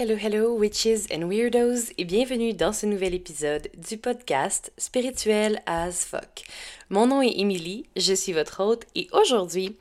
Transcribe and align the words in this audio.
Hello, 0.00 0.16
hello, 0.16 0.54
witches 0.54 1.06
and 1.12 1.28
weirdos, 1.28 1.92
et 1.98 2.06
bienvenue 2.06 2.54
dans 2.54 2.72
ce 2.72 2.86
nouvel 2.86 3.12
épisode 3.12 3.68
du 3.76 3.98
podcast 3.98 4.72
Spirituel 4.78 5.60
as 5.66 6.06
fuck. 6.06 6.44
Mon 6.88 7.06
nom 7.06 7.20
est 7.20 7.38
Emily, 7.38 7.84
je 7.98 8.14
suis 8.14 8.32
votre 8.32 8.64
hôte, 8.64 8.86
et 8.94 9.08
aujourd'hui, 9.12 9.76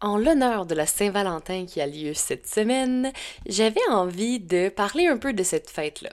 en 0.00 0.18
l'honneur 0.18 0.66
de 0.66 0.74
la 0.74 0.84
Saint-Valentin 0.84 1.64
qui 1.64 1.80
a 1.80 1.86
lieu 1.86 2.12
cette 2.12 2.48
semaine, 2.48 3.12
j'avais 3.46 3.86
envie 3.88 4.40
de 4.40 4.68
parler 4.68 5.06
un 5.06 5.16
peu 5.16 5.32
de 5.32 5.44
cette 5.44 5.70
fête-là. 5.70 6.10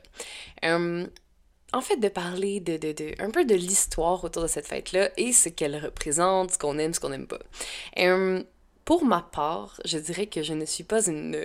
Euh, 0.63 1.07
en 1.73 1.81
fait, 1.81 1.97
de 1.97 2.09
parler 2.09 2.59
de, 2.59 2.77
de, 2.77 2.91
de, 2.91 3.15
un 3.18 3.31
peu 3.31 3.45
de 3.45 3.55
l'histoire 3.55 4.23
autour 4.23 4.43
de 4.43 4.47
cette 4.47 4.68
fête-là 4.68 5.09
et 5.18 5.34
ce 5.34 5.50
qu'elle 5.50 5.75
représente, 5.75 6.52
ce 6.52 6.59
qu'on 6.59 6.77
aime, 6.77 6.93
ce 6.93 7.00
qu'on 7.00 7.09
n'aime 7.09 7.25
pas. 7.25 7.39
Euh, 7.97 8.43
pour 8.86 9.05
ma 9.05 9.21
part, 9.21 9.79
je 9.86 9.97
dirais 9.97 10.27
que 10.27 10.43
je 10.43 10.54
ne 10.54 10.65
suis 10.65 10.83
pas 10.83 11.07
une, 11.07 11.38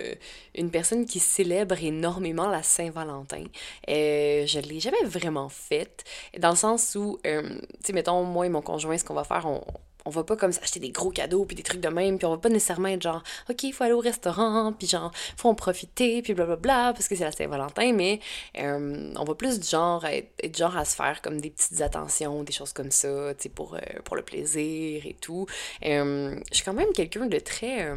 une 0.55 0.71
personne 0.71 1.05
qui 1.05 1.19
célèbre 1.19 1.81
énormément 1.81 2.49
la 2.49 2.63
Saint-Valentin. 2.63 3.43
Euh, 3.89 4.45
je 4.45 4.59
ne 4.59 4.63
l'ai 4.65 4.79
jamais 4.79 5.03
vraiment 5.05 5.49
faite, 5.49 6.03
dans 6.37 6.51
le 6.51 6.55
sens 6.55 6.95
où, 6.95 7.17
euh, 7.25 7.41
tu 7.41 7.57
sais, 7.85 7.93
mettons, 7.93 8.23
moi 8.23 8.45
et 8.45 8.49
mon 8.49 8.61
conjoint, 8.61 8.97
ce 8.97 9.03
qu'on 9.03 9.13
va 9.13 9.23
faire, 9.23 9.45
on, 9.45 9.63
on 10.09 10.11
va 10.11 10.23
pas 10.23 10.35
comme 10.35 10.51
s'acheter 10.51 10.79
des 10.79 10.89
gros 10.89 11.11
cadeaux 11.11 11.45
puis 11.45 11.55
des 11.55 11.61
trucs 11.61 11.81
de 11.81 11.87
même 11.87 12.17
puis 12.17 12.25
on 12.25 12.31
va 12.31 12.37
pas 12.37 12.49
nécessairement 12.49 12.87
être 12.89 13.03
genre 13.03 13.21
ok 13.47 13.63
il 13.63 13.73
faut 13.73 13.83
aller 13.83 13.93
au 13.93 13.99
restaurant 13.99 14.73
puis 14.73 14.87
genre 14.87 15.11
faut 15.37 15.49
en 15.49 15.55
profiter 15.55 16.23
puis 16.23 16.33
blablabla 16.33 16.93
parce 16.93 17.07
que 17.07 17.15
c'est 17.15 17.23
la 17.23 17.31
Saint-Valentin 17.31 17.93
mais 17.93 18.19
euh, 18.57 19.13
on 19.15 19.23
va 19.23 19.35
plus 19.35 19.59
du 19.59 19.67
genre 19.67 20.03
être, 20.05 20.57
genre 20.57 20.75
à 20.75 20.85
se 20.85 20.95
faire 20.95 21.21
comme 21.21 21.39
des 21.39 21.51
petites 21.51 21.81
attentions 21.81 22.43
des 22.43 22.53
choses 22.53 22.73
comme 22.73 22.89
ça 22.89 23.35
tu 23.35 23.43
sais 23.43 23.49
pour 23.49 23.75
euh, 23.75 23.79
pour 24.03 24.15
le 24.15 24.23
plaisir 24.23 25.05
et 25.05 25.15
tout. 25.21 25.45
Euh, 25.85 26.39
je 26.49 26.55
suis 26.55 26.65
quand 26.65 26.73
même 26.73 26.91
quelqu'un 26.93 27.27
de 27.27 27.39
très 27.39 27.93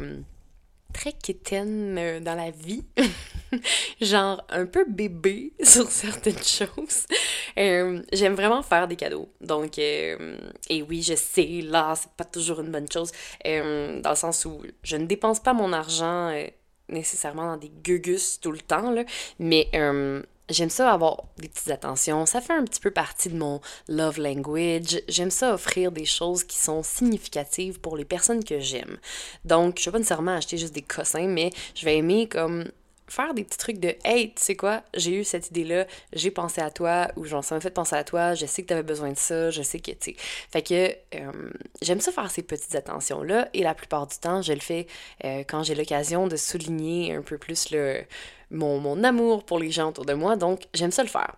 très 0.93 1.11
kitten 1.11 1.97
euh, 1.97 2.19
dans 2.19 2.35
la 2.35 2.51
vie. 2.51 2.85
genre 4.01 4.43
un 4.49 4.65
peu 4.65 4.85
bébé 4.87 5.53
sur 5.63 5.89
certaines 5.89 6.43
choses. 6.43 7.05
Euh, 7.57 8.01
j'aime 8.13 8.35
vraiment 8.35 8.61
faire 8.61 8.87
des 8.87 8.95
cadeaux. 8.95 9.29
Donc, 9.41 9.77
euh, 9.77 10.37
et 10.69 10.81
oui, 10.81 11.01
je 11.01 11.15
sais, 11.15 11.61
là, 11.61 11.93
c'est 11.95 12.11
pas 12.11 12.25
toujours 12.25 12.61
une 12.61 12.71
bonne 12.71 12.89
chose. 12.91 13.11
dans 13.43 14.09
le 14.09 14.15
sens 14.15 14.45
où 14.45 14.61
je 14.83 14.95
ne 14.95 15.05
dépense 15.05 15.39
pas 15.39 15.53
mon 15.53 15.73
argent 15.73 16.33
nécessairement 16.89 17.47
dans 17.47 17.57
des 17.57 17.71
gugus 17.83 18.39
tout 18.39 18.51
le 18.51 18.59
temps, 18.59 18.91
là, 18.91 19.03
mais 19.39 19.69
J'aime 20.49 20.69
ça 20.69 20.91
avoir 20.91 21.23
des 21.37 21.47
petites 21.47 21.71
attentions. 21.71 22.25
Ça 22.25 22.41
fait 22.41 22.53
un 22.53 22.65
petit 22.65 22.81
peu 22.81 22.91
partie 22.91 23.29
de 23.29 23.37
mon 23.37 23.61
love 23.87 24.19
language. 24.19 25.01
J'aime 25.07 25.31
ça 25.31 25.53
offrir 25.53 25.91
des 25.93 26.03
choses 26.03 26.43
qui 26.43 26.57
sont 26.57 26.83
significatives 26.83 27.79
pour 27.79 27.95
les 27.95 28.03
personnes 28.03 28.43
que 28.43 28.59
j'aime. 28.59 28.97
Donc, 29.45 29.79
je 29.79 29.85
vais 29.85 29.93
pas 29.93 29.99
nécessairement 29.99 30.35
acheter 30.35 30.57
juste 30.57 30.75
des 30.75 30.81
cossins, 30.81 31.27
mais 31.27 31.51
je 31.75 31.85
vais 31.85 31.97
aimer 31.97 32.27
comme 32.27 32.65
faire 33.07 33.33
des 33.33 33.43
petits 33.43 33.57
trucs 33.57 33.79
de 33.79 33.95
hey, 34.03 34.33
tu 34.33 34.41
sais 34.41 34.55
quoi, 34.55 34.83
j'ai 34.95 35.19
eu 35.19 35.23
cette 35.23 35.49
idée-là, 35.49 35.85
j'ai 36.13 36.31
pensé 36.31 36.61
à 36.61 36.71
toi, 36.71 37.09
ou 37.15 37.25
j'en 37.25 37.41
ça 37.41 37.55
m'a 37.55 37.61
fait 37.61 37.69
penser 37.69 37.95
à 37.95 38.03
toi, 38.03 38.33
je 38.33 38.45
sais 38.45 38.61
que 38.61 38.67
tu 38.67 38.73
avais 38.73 38.83
besoin 38.83 39.11
de 39.11 39.17
ça, 39.17 39.49
je 39.49 39.61
sais 39.61 39.79
que, 39.79 39.91
tu 39.91 40.11
sais. 40.11 40.15
Fait 40.51 40.61
que 40.61 40.95
euh, 41.15 41.49
j'aime 41.81 41.99
ça 41.99 42.11
faire 42.11 42.31
ces 42.31 42.43
petites 42.43 42.75
attentions-là, 42.75 43.49
et 43.53 43.63
la 43.63 43.73
plupart 43.73 44.07
du 44.07 44.17
temps, 44.17 44.41
je 44.41 44.53
le 44.53 44.59
fais 44.59 44.87
euh, 45.25 45.43
quand 45.47 45.63
j'ai 45.63 45.75
l'occasion 45.75 46.27
de 46.27 46.35
souligner 46.35 47.13
un 47.13 47.21
peu 47.21 47.37
plus 47.37 47.71
le 47.71 48.03
mon, 48.51 48.79
mon 48.79 49.03
amour 49.03 49.45
pour 49.45 49.59
les 49.59 49.71
gens 49.71 49.89
autour 49.89 50.05
de 50.05 50.13
moi, 50.13 50.35
donc 50.35 50.63
j'aime 50.73 50.91
ça 50.91 51.03
le 51.03 51.09
faire. 51.09 51.35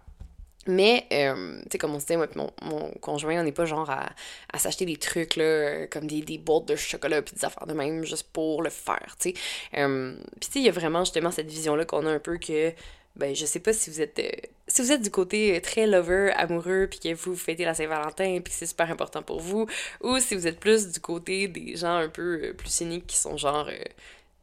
Mais, 0.68 1.06
euh, 1.14 1.60
tu 1.64 1.68
sais, 1.74 1.78
comme 1.78 1.94
on 1.94 2.00
se 2.00 2.08
dit, 2.08 2.18
moi 2.18 2.28
mon, 2.36 2.52
mon 2.64 2.90
conjoint, 3.02 3.40
on 3.40 3.44
n'est 3.44 3.52
pas 3.52 3.66
genre 3.66 3.90
à, 3.90 4.10
à 4.52 4.58
s'acheter 4.58 4.86
des 4.86 4.98
trucs, 4.98 5.36
là, 5.36 5.44
euh, 5.44 5.88
comme 5.88 6.08
des, 6.08 6.22
des 6.22 6.40
boîtes 6.40 6.66
de 6.66 6.76
chocolat 6.76 7.22
puis 7.22 7.36
des 7.36 7.46
affaires 7.46 7.68
de 7.68 7.74
même, 7.74 8.04
juste 8.04 8.30
pour 8.34 8.64
le 8.64 8.72
faire, 8.72 9.16
tu 9.20 9.30
sais. 9.30 9.36
Euh, 9.78 10.16
puis, 10.40 10.50
tu 10.50 10.52
sais, 10.54 10.60
il 10.60 10.66
y 10.66 10.70
a 10.70 10.72
vraiment 10.72 11.04
justement 11.04 11.32
cette 11.32 11.50
vision-là 11.50 11.86
qu'on 11.86 12.06
a 12.08 12.10
un 12.10 12.20
peu 12.20 12.38
que, 12.38 12.74
ben, 13.16 13.36
je 13.36 13.46
sais 13.46 13.60
pas 13.60 13.74
si 13.74 13.90
vous 13.92 14.02
êtes... 14.02 14.20
si 14.68 14.82
vous 14.82 14.92
êtes 14.92 15.02
du 15.04 15.12
côté 15.12 15.62
très 15.62 15.86
lover, 15.88 16.32
amoureux, 16.36 16.88
puis 16.90 17.00
que 17.00 17.14
vous 17.14 17.36
fêtez 17.36 17.64
la 17.64 17.76
Saint-Valentin, 17.76 18.42
puis 18.44 18.52
que 18.52 18.58
c'est 18.60 18.66
super 18.66 18.90
important 18.92 19.22
pour 19.22 19.40
vous, 19.40 19.68
ou 20.02 20.20
si 20.20 20.36
vous 20.36 20.48
êtes 20.48 20.60
plus 20.60 20.92
du 20.92 21.00
côté 21.00 21.48
des 21.48 21.76
gens 21.76 21.96
un 21.98 22.10
peu 22.10 22.54
plus 22.58 22.70
cyniques 22.70 23.08
qui 23.08 23.18
sont 23.18 23.38
genre 23.38 23.70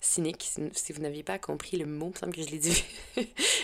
cyniques, 0.03 0.51
si 0.73 0.93
vous 0.93 1.01
n'aviez 1.01 1.23
pas 1.23 1.39
compris 1.39 1.77
le 1.77 1.87
mot, 1.87 2.07
il 2.07 2.11
me 2.11 2.19
semble 2.19 2.35
que 2.35 2.43
je 2.43 2.51
l'ai 2.51 2.59
dit, 2.59 2.85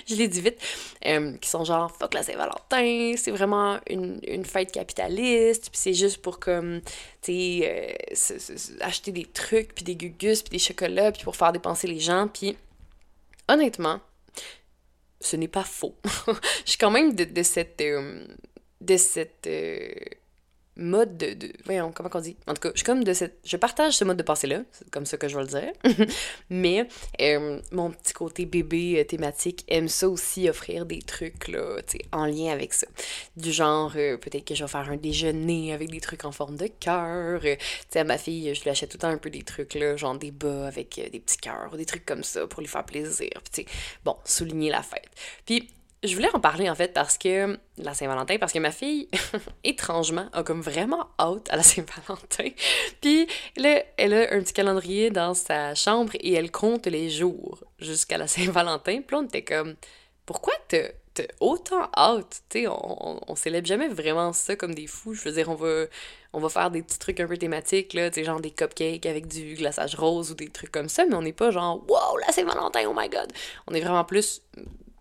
je 0.07 0.15
l'ai 0.15 0.29
dit 0.29 0.41
vite, 0.41 0.59
euh, 1.05 1.37
qui 1.37 1.49
sont 1.49 1.65
genre 1.65 1.91
fuck 1.91 2.15
la 2.15 2.23
Saint-Valentin, 2.23 3.15
c'est 3.17 3.33
vraiment 3.33 3.81
une, 3.91 4.21
une, 4.27 4.45
fête 4.45 4.71
capitaliste, 4.71 5.69
puis 5.71 5.79
c'est 5.81 5.95
juste 5.95 6.23
pour 6.23 6.39
comme, 6.39 6.81
tu 7.23 7.33
sais, 7.33 7.99
euh, 8.15 8.77
acheter 8.81 9.11
des 9.11 9.25
trucs, 9.25 9.75
puis 9.75 9.85
des 9.85 9.97
gugus, 9.97 10.43
puis 10.43 10.51
des 10.51 10.61
chocolats, 10.61 11.11
puis 11.11 11.25
pour 11.25 11.35
faire 11.35 11.53
dépenser 11.53 11.89
les 11.89 11.99
gens, 11.99 12.29
puis 12.29 12.57
honnêtement, 13.49 14.01
ce 15.21 15.35
n'est 15.35 15.49
pas 15.49 15.65
faux. 15.65 15.97
je 16.65 16.71
suis 16.71 16.79
quand 16.79 16.93
même 16.93 17.17
de, 17.17 17.43
cette, 17.43 17.81
euh, 17.81 18.25
de 18.81 18.97
cette 18.97 19.49
mode 20.79 21.17
de, 21.17 21.35
de, 21.35 21.53
voyons 21.65 21.93
comment 21.93 22.09
on 22.15 22.21
dit? 22.21 22.37
En 22.47 22.55
tout 22.55 22.61
cas 22.61 22.71
je 22.75 22.85
comme 22.85 23.05
de 23.05 23.13
cette 23.13 23.39
je 23.45 23.57
partage 23.57 23.95
ce 23.95 24.05
mode 24.05 24.17
de 24.17 24.23
pensée 24.23 24.47
là 24.47 24.63
c'est 24.73 24.89
comme 24.91 25.07
ça 25.07 25.17
que 25.17 25.29
je 25.29 25.37
vais 25.37 25.43
le 25.43 25.49
dire. 25.49 26.07
Mais 26.51 26.89
euh, 27.21 27.61
mon 27.73 27.91
petit 27.91 28.13
côté 28.13 28.47
bébé 28.47 29.01
euh, 29.01 29.05
thématique 29.05 29.65
aime 29.69 29.89
ça 29.89 30.09
aussi 30.09 30.49
offrir 30.49 30.87
des 30.87 31.03
trucs 31.03 31.49
là 31.49 31.77
en 32.13 32.27
lien 32.27 32.53
avec 32.53 32.73
ça. 32.73 32.87
Du 33.37 33.53
genre 33.53 33.93
euh, 33.97 34.17
peut-être 34.17 34.45
que 34.45 34.55
je 34.55 34.65
vais 34.65 34.71
faire 34.71 34.89
un 34.91 34.97
déjeuner 34.97 35.73
avec 35.73 35.91
des 35.91 36.01
trucs 36.01 36.25
en 36.25 36.33
forme 36.33 36.57
de 36.57 36.69
cœur 36.69 37.41
tu 37.41 37.57
sais 37.91 38.01
à 38.01 38.05
ma 38.05 38.19
fille 38.19 38.55
je 38.55 38.63
lui 38.63 38.71
achète 38.71 38.91
tout 38.91 38.97
le 38.97 39.03
temps 39.03 39.09
un 39.09 39.19
peu 39.19 39.31
des 39.31 39.43
trucs 39.43 39.75
là 39.75 39.97
genre 39.97 40.17
des 40.17 40.31
bas 40.31 40.67
avec 40.69 41.01
des 41.13 41.21
petits 41.21 41.39
cœurs 41.39 41.71
ou 41.73 41.77
des 41.77 41.87
trucs 41.87 42.07
comme 42.07 42.23
ça 42.23 42.47
pour 42.47 42.61
lui 42.61 42.69
faire 42.69 42.85
plaisir 42.85 43.31
puis 43.53 43.67
bon 44.05 44.17
souligner 44.25 44.71
la 44.71 44.83
fête. 44.83 45.09
Puis 45.45 45.69
je 46.05 46.15
voulais 46.15 46.29
en 46.33 46.41
parler 46.41 46.71
en 46.71 46.75
fait 46.75 46.93
parce 46.93 47.19
que 47.19 47.59
la 47.77 47.95
Saint-Valentin, 47.95 48.39
parce 48.39 48.53
que 48.53 48.59
ma 48.59 48.71
fille, 48.71 49.09
étrangement, 49.65 50.29
a 50.33 50.43
comme 50.43 50.61
vraiment 50.61 51.09
hâte 51.19 51.49
à 51.51 51.57
la 51.57 51.63
Saint-Valentin. 51.63 52.51
Puis 53.01 53.27
là, 53.57 53.83
elle 53.97 54.15
a 54.15 54.33
un 54.33 54.41
petit 54.41 54.53
calendrier 54.53 55.11
dans 55.11 55.35
sa 55.35 55.75
chambre 55.75 56.13
et 56.21 56.35
elle 56.35 56.51
compte 56.51 56.87
les 56.87 57.11
jours 57.11 57.65
jusqu'à 57.81 58.19
la 58.19 58.29
Saint-Valentin. 58.29 59.03
Puis 59.03 59.17
là, 59.17 59.23
on 59.23 59.27
était 59.27 59.43
comme, 59.43 59.75
pourquoi 60.25 60.53
t'as 60.69 60.89
autant 61.41 61.91
hâte? 61.97 62.43
Tu 62.49 62.61
sais, 62.61 62.69
on, 62.69 63.31
on, 63.31 63.35
célèbre 63.35 63.67
jamais 63.67 63.89
vraiment 63.89 64.33
ça 64.33 64.55
comme 64.55 64.75
des 64.75 64.87
fous. 64.87 65.15
Je 65.15 65.25
veux 65.25 65.33
dire, 65.33 65.49
on 65.49 65.57
va, 65.57 65.87
on 66.33 66.39
va 66.39 66.49
faire 66.49 66.71
des 66.71 66.83
petits 66.83 67.01
trucs 67.01 67.19
un 67.19 67.27
peu 67.27 67.37
thématiques, 67.37 67.93
là, 67.95 68.09
tu 68.11 68.23
genre 68.23 68.41
des 68.41 68.53
cupcakes 68.53 69.07
avec 69.07 69.27
du 69.27 69.55
glaçage 69.55 69.97
rose 69.97 70.31
ou 70.31 70.35
des 70.35 70.49
trucs 70.49 70.71
comme 70.71 70.89
ça, 70.89 71.07
mais 71.07 71.17
on 71.17 71.23
n'est 71.23 71.33
pas 71.33 71.51
genre, 71.51 71.85
wow, 71.89 72.19
la 72.19 72.33
Saint-Valentin, 72.33 72.85
oh 72.87 72.95
my 72.97 73.09
god! 73.09 73.33
On 73.67 73.75
est 73.75 73.81
vraiment 73.81 74.05
plus 74.05 74.43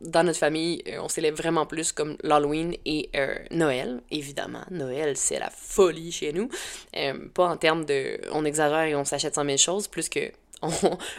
dans 0.02 0.24
notre 0.24 0.40
famille, 0.40 0.84
euh, 0.88 1.00
on 1.02 1.09
célèbre 1.09 1.38
vraiment 1.38 1.66
plus 1.66 1.91
comme 1.91 2.18
l'Halloween 2.24 2.75
et 2.85 3.09
euh, 3.16 3.35
Noël, 3.52 4.02
évidemment. 4.12 4.63
Noël, 4.69 5.18
c'est 5.18 5.40
la 5.40 5.50
folie 5.50 6.12
chez 6.12 6.34
nous. 6.34 6.50
Euh, 6.96 7.28
pas 7.34 7.47
en 7.47 7.58
termes 7.58 7.85
de... 7.85 8.19
On 8.31 8.46
exagère 8.46 8.84
et 8.84 8.96
on 8.96 9.06
s'achète 9.06 9.36
100 9.36 9.46
000 9.46 9.57
choses, 9.57 9.88
plus 9.88 10.09
que 10.09 10.31
on, 10.62 10.72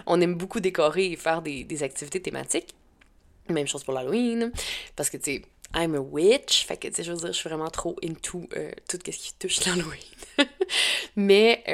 on 0.06 0.20
aime 0.20 0.34
beaucoup 0.34 0.60
décorer 0.60 1.12
et 1.12 1.16
faire 1.16 1.42
des, 1.42 1.64
des 1.64 1.82
activités 1.82 2.20
thématiques. 2.20 2.74
Même 3.48 3.66
chose 3.66 3.82
pour 3.82 3.94
l'Halloween, 3.94 4.52
parce 4.94 5.08
que, 5.08 5.16
tu 5.16 5.36
sais, 5.36 5.42
I'm 5.74 5.94
a 5.94 6.00
witch, 6.00 6.66
fait 6.66 6.76
que, 6.76 6.88
tu 6.88 6.94
sais, 6.94 7.04
je 7.04 7.12
veux 7.12 7.18
dire, 7.18 7.28
je 7.28 7.32
suis 7.32 7.48
vraiment 7.48 7.70
trop 7.70 7.96
into 8.02 8.48
tout 8.88 8.98
ce 9.04 9.10
qui 9.10 9.34
touche 9.38 9.64
l'Halloween. 9.66 10.00
Mais... 11.16 11.64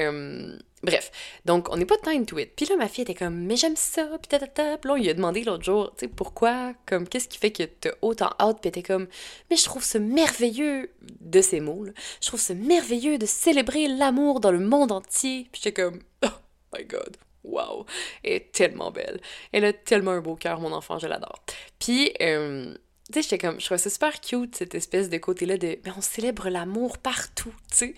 Bref, 0.85 1.11
donc 1.47 1.69
on 1.71 1.79
n'est 1.79 1.87
pas 1.87 1.97
tant 1.97 2.11
into 2.11 2.39
it. 2.39 2.53
Puis 2.55 2.67
là, 2.67 2.77
ma 2.77 2.89
fille 2.89 3.03
était 3.03 3.15
comme, 3.15 3.47
mais 3.47 3.57
j'aime 3.57 3.75
ça, 3.75 4.07
puis 4.21 4.29
tatata. 4.29 4.77
Puis 4.77 4.89
là, 4.89 4.95
on 4.95 4.97
lui 4.99 5.09
a 5.09 5.15
demandé 5.15 5.43
l'autre 5.43 5.65
jour, 5.65 5.91
tu 5.97 6.05
sais, 6.05 6.09
pourquoi, 6.09 6.75
comme, 6.85 7.09
qu'est-ce 7.09 7.27
qui 7.27 7.39
fait 7.39 7.53
que 7.53 7.63
t'as 7.63 7.93
autant 8.03 8.31
hâte, 8.39 8.59
elle 8.65 8.69
était 8.69 8.83
comme, 8.83 9.07
mais 9.51 9.57
je 9.57 9.65
trouve 9.65 9.83
ça 9.83 9.99
merveilleux, 9.99 10.91
de 11.21 11.41
ces 11.41 11.61
mots, 11.61 11.85
là, 11.85 11.93
je 12.21 12.27
trouve 12.27 12.41
ça 12.41 12.53
merveilleux 12.53 13.17
de 13.17 13.25
célébrer 13.25 13.89
l'amour 13.89 14.41
dans 14.41 14.53
le 14.53 14.61
monde 14.61 14.93
entier. 14.93 15.49
Puis 15.53 15.63
j'étais 15.65 15.83
comme, 15.83 16.01
oh 16.23 16.29
my 16.77 16.85
god, 16.85 17.17
wow, 17.45 17.87
elle 18.23 18.33
est 18.33 18.53
tellement 18.53 18.91
belle. 18.91 19.23
Elle 19.53 19.65
a 19.65 19.73
tellement 19.73 20.11
un 20.11 20.21
beau 20.21 20.37
cœur, 20.37 20.61
mon 20.61 20.73
enfant, 20.73 20.99
je 20.99 21.07
l'adore. 21.07 21.43
Puis, 21.79 22.13
euh, 22.21 22.75
tu 23.13 23.13
sais, 23.13 23.23
j'étais 23.23 23.39
comme, 23.39 23.61
je 23.61 23.67
trouvais 23.67 23.79
ça 23.79 23.91
super 23.91 24.19
cute, 24.21 24.57
cette 24.57 24.75
espèce 24.75 25.11
de 25.11 25.19
côté-là 25.19 25.59
de, 25.59 25.79
mais 25.85 25.91
on 25.95 26.01
célèbre 26.01 26.49
l'amour 26.49 26.97
partout, 26.97 27.53
tu 27.71 27.77
sais. 27.77 27.95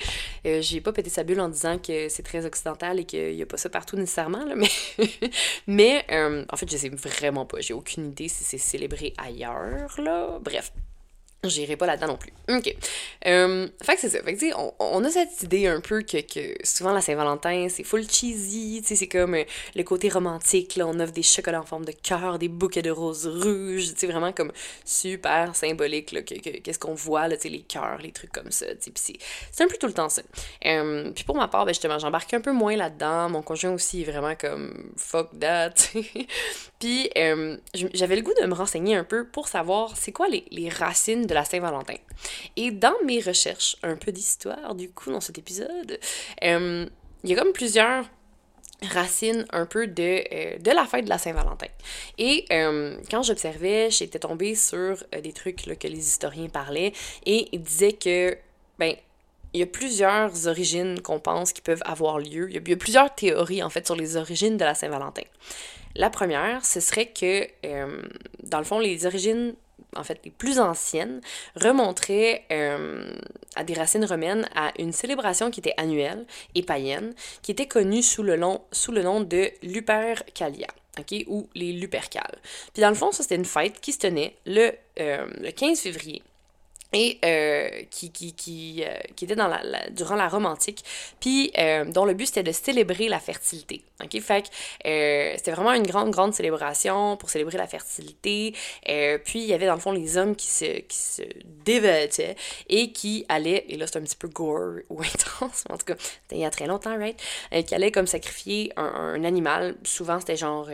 Euh, 0.46 0.60
j'ai 0.60 0.80
pas 0.80 0.92
pété 0.92 1.10
sa 1.10 1.22
bulle 1.22 1.40
en 1.40 1.48
disant 1.48 1.78
que 1.78 2.08
c'est 2.08 2.24
très 2.24 2.44
occidental 2.44 2.98
et 2.98 3.04
qu'il 3.04 3.34
y 3.34 3.42
a 3.42 3.46
pas 3.46 3.56
ça 3.56 3.68
partout 3.68 3.96
nécessairement, 3.96 4.44
là, 4.44 4.56
mais, 4.56 4.68
mais 5.68 6.04
euh, 6.10 6.44
en 6.50 6.56
fait, 6.56 6.68
je 6.68 6.76
sais 6.76 6.88
vraiment 6.88 7.46
pas, 7.46 7.60
j'ai 7.60 7.72
aucune 7.74 8.08
idée 8.08 8.28
si 8.28 8.42
c'est 8.42 8.58
célébré 8.58 9.14
ailleurs, 9.16 9.94
là. 10.00 10.38
Bref. 10.40 10.72
J'irai 11.44 11.76
pas 11.76 11.86
là-dedans 11.86 12.08
non 12.08 12.16
plus. 12.16 12.32
OK. 12.48 12.74
Euh, 13.26 13.68
fait 13.82 13.94
que 13.94 14.00
c'est 14.00 14.08
ça. 14.08 14.22
Fait 14.22 14.34
que, 14.34 14.38
tu 14.40 14.48
sais, 14.48 14.54
on, 14.56 14.74
on, 14.80 15.04
a 15.04 15.10
cette 15.10 15.42
idée 15.42 15.66
un 15.66 15.80
peu 15.80 16.02
que, 16.02 16.18
que 16.18 16.56
souvent 16.64 16.92
la 16.92 17.00
Saint-Valentin, 17.00 17.68
c'est 17.68 17.84
full 17.84 18.08
cheesy, 18.10 18.80
tu 18.82 18.88
sais, 18.88 18.96
c'est 18.96 19.06
comme 19.06 19.34
euh, 19.34 19.44
le 19.74 19.82
côté 19.84 20.08
romantique, 20.08 20.76
là, 20.76 20.86
on 20.86 20.98
offre 20.98 21.12
des 21.12 21.22
chocolats 21.22 21.60
en 21.60 21.64
forme 21.64 21.84
de 21.84 21.92
cœur, 21.92 22.38
des 22.38 22.48
bouquets 22.48 22.82
de 22.82 22.90
roses 22.90 23.26
rouges, 23.26 23.92
tu 23.92 23.98
sais, 23.98 24.06
vraiment 24.06 24.32
comme 24.32 24.50
super 24.84 25.54
symbolique, 25.54 26.16
qu'est-ce 26.24 26.78
qu'on 26.78 26.94
voit, 26.94 27.28
là, 27.28 27.36
les 27.44 27.62
cœurs, 27.62 27.98
les 28.02 28.12
trucs 28.12 28.32
comme 28.32 28.50
ça, 28.50 28.66
tu 28.74 28.90
c'est 28.96 29.62
un 29.62 29.68
peu 29.68 29.76
tout 29.78 29.86
le 29.86 29.92
temps 29.92 30.08
ça. 30.08 30.22
Euh, 30.64 31.12
puis 31.12 31.22
pour 31.22 31.36
ma 31.36 31.48
part, 31.48 31.64
ben, 31.64 31.72
justement, 31.72 31.98
j'embarque 31.98 32.32
un 32.34 32.40
peu 32.40 32.52
moins 32.52 32.76
là-dedans, 32.76 33.28
mon 33.28 33.42
conjoint 33.42 33.72
aussi 33.72 34.02
est 34.02 34.10
vraiment 34.10 34.34
comme 34.34 34.92
fuck 34.96 35.38
that, 35.38 35.74
Puis 36.78 37.08
euh, 37.16 37.56
j'avais 37.94 38.16
le 38.16 38.22
goût 38.22 38.34
de 38.40 38.46
me 38.46 38.54
renseigner 38.54 38.96
un 38.96 39.04
peu 39.04 39.26
pour 39.26 39.48
savoir 39.48 39.96
c'est 39.96 40.12
quoi 40.12 40.28
les, 40.28 40.44
les 40.50 40.68
racines 40.68 41.24
de 41.26 41.34
la 41.36 41.44
Saint-Valentin. 41.44 41.94
Et 42.56 42.70
dans 42.72 42.96
mes 43.04 43.20
recherches, 43.20 43.76
un 43.82 43.96
peu 43.96 44.10
d'histoire 44.10 44.74
du 44.74 44.90
coup 44.90 45.12
dans 45.12 45.20
cet 45.20 45.38
épisode, 45.38 46.00
euh, 46.42 46.86
il 47.22 47.30
y 47.30 47.32
a 47.34 47.36
comme 47.36 47.52
plusieurs 47.52 48.04
racines 48.82 49.46
un 49.52 49.64
peu 49.64 49.86
de, 49.86 50.24
euh, 50.32 50.58
de 50.58 50.70
la 50.70 50.84
fête 50.86 51.04
de 51.04 51.08
la 51.08 51.18
Saint-Valentin. 51.18 51.68
Et 52.18 52.44
euh, 52.50 52.96
quand 53.10 53.22
j'observais, 53.22 53.90
j'étais 53.90 54.18
tombée 54.18 54.54
sur 54.54 55.02
des 55.22 55.32
trucs 55.32 55.56
que 55.78 55.88
les 55.88 55.98
historiens 55.98 56.48
parlaient 56.48 56.92
et 57.24 57.48
ils 57.52 57.62
disaient 57.62 57.94
que, 57.94 58.36
ben, 58.78 58.94
il 59.52 59.60
y 59.60 59.62
a 59.62 59.66
plusieurs 59.66 60.46
origines 60.46 61.00
qu'on 61.00 61.20
pense 61.20 61.52
qui 61.52 61.62
peuvent 61.62 61.82
avoir 61.86 62.18
lieu. 62.18 62.50
Il 62.50 62.68
y, 62.68 62.72
a, 62.72 62.76
plusieurs 62.76 63.14
théories, 63.14 63.62
en 63.62 63.70
fait, 63.70 63.86
sur 63.86 63.96
les 63.96 64.16
origines 64.16 64.58
de 64.58 64.64
la 64.64 64.74
Saint-Valentin. 64.74 65.22
La 65.94 66.10
première, 66.10 66.66
ce 66.66 66.80
serait 66.80 67.06
que, 67.06 67.48
dans 68.42 68.58
le 68.58 68.64
fond, 68.64 68.78
les 68.78 69.06
origines 69.06 69.54
en 69.96 70.04
fait 70.04 70.20
les 70.24 70.30
plus 70.30 70.58
anciennes, 70.58 71.20
remonteraient 71.54 72.44
euh, 72.52 73.10
à 73.54 73.64
des 73.64 73.74
racines 73.74 74.04
romaines 74.04 74.48
à 74.54 74.72
une 74.78 74.92
célébration 74.92 75.50
qui 75.50 75.60
était 75.60 75.74
annuelle 75.76 76.26
et 76.54 76.62
païenne, 76.62 77.14
qui 77.42 77.50
était 77.50 77.66
connue 77.66 78.02
sous 78.02 78.22
le, 78.22 78.36
nom 78.36 78.60
de 79.20 79.50
Lupercalia. 79.62 80.68
ou 81.26 81.48
les 81.54 81.72
Lupercales. 81.72 82.38
Puis 82.72 82.80
dans 82.80 82.88
le 82.88 82.94
fond, 82.94 83.12
ça 83.12 83.22
c'était 83.22 83.36
une 83.36 83.44
fête 83.44 83.80
qui 83.80 83.92
se 83.92 83.98
tenait 83.98 84.36
le, 84.46 84.72
euh, 85.00 85.26
le 85.40 85.50
15 85.50 85.80
février 85.80 86.22
et 86.92 87.18
euh, 87.24 87.68
qui, 87.90 88.10
qui, 88.10 88.32
qui, 88.32 88.84
euh, 88.84 88.94
qui, 89.16 89.24
était 89.24 89.34
dans 89.34 89.48
la, 89.48 89.60
durant 89.90 90.14
la 90.14 90.28
Rome 90.28 90.46
antique, 90.46 90.84
puis 91.20 91.50
euh, 91.58 91.84
dont 91.84 92.04
le 92.04 92.14
but 92.14 92.26
c'était 92.26 92.42
de 92.42 92.52
célébrer 92.52 93.08
la 93.08 93.18
fertilité. 93.18 93.82
OK? 94.02 94.20
Fait 94.20 94.42
que 94.42 94.48
c'était 95.36 95.52
vraiment 95.52 95.72
une 95.72 95.86
grande, 95.86 96.10
grande 96.10 96.34
célébration 96.34 97.16
pour 97.16 97.30
célébrer 97.30 97.58
la 97.58 97.66
fertilité. 97.66 98.54
puis 99.24 99.40
il 99.40 99.46
y 99.46 99.54
avait 99.54 99.66
dans 99.66 99.74
le 99.74 99.80
fond 99.80 99.92
les 99.92 100.16
hommes 100.16 100.36
qui 100.36 100.46
se, 100.46 100.80
qui 100.80 100.98
se 100.98 101.22
dévêtaient 101.64 102.36
et 102.68 102.92
qui 102.92 103.24
allaient, 103.28 103.64
et 103.68 103.76
là 103.76 103.86
c'est 103.86 103.98
un 103.98 104.02
petit 104.02 104.16
peu 104.16 104.28
gore 104.28 104.80
ou 104.90 105.00
intense, 105.40 105.64
en 105.70 105.76
tout 105.78 105.86
cas, 105.86 105.96
il 106.30 106.38
y 106.38 106.44
a 106.44 106.50
très 106.50 106.66
longtemps, 106.66 106.96
right? 106.96 107.20
qui 107.66 107.74
allaient 107.74 107.92
comme 107.92 108.06
sacrifier 108.06 108.72
un, 108.76 108.84
un 108.84 109.24
animal. 109.24 109.76
Souvent 109.84 110.20
c'était 110.20 110.36
genre 110.36 110.68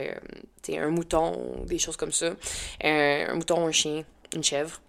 un 0.69 0.89
mouton 0.89 1.57
ou 1.57 1.65
des 1.65 1.79
choses 1.79 1.97
comme 1.97 2.13
ça. 2.13 2.33
un 2.83 3.35
mouton, 3.35 3.67
un 3.67 3.73
chien, 3.73 4.05
une 4.35 4.45
chèvre 4.45 4.81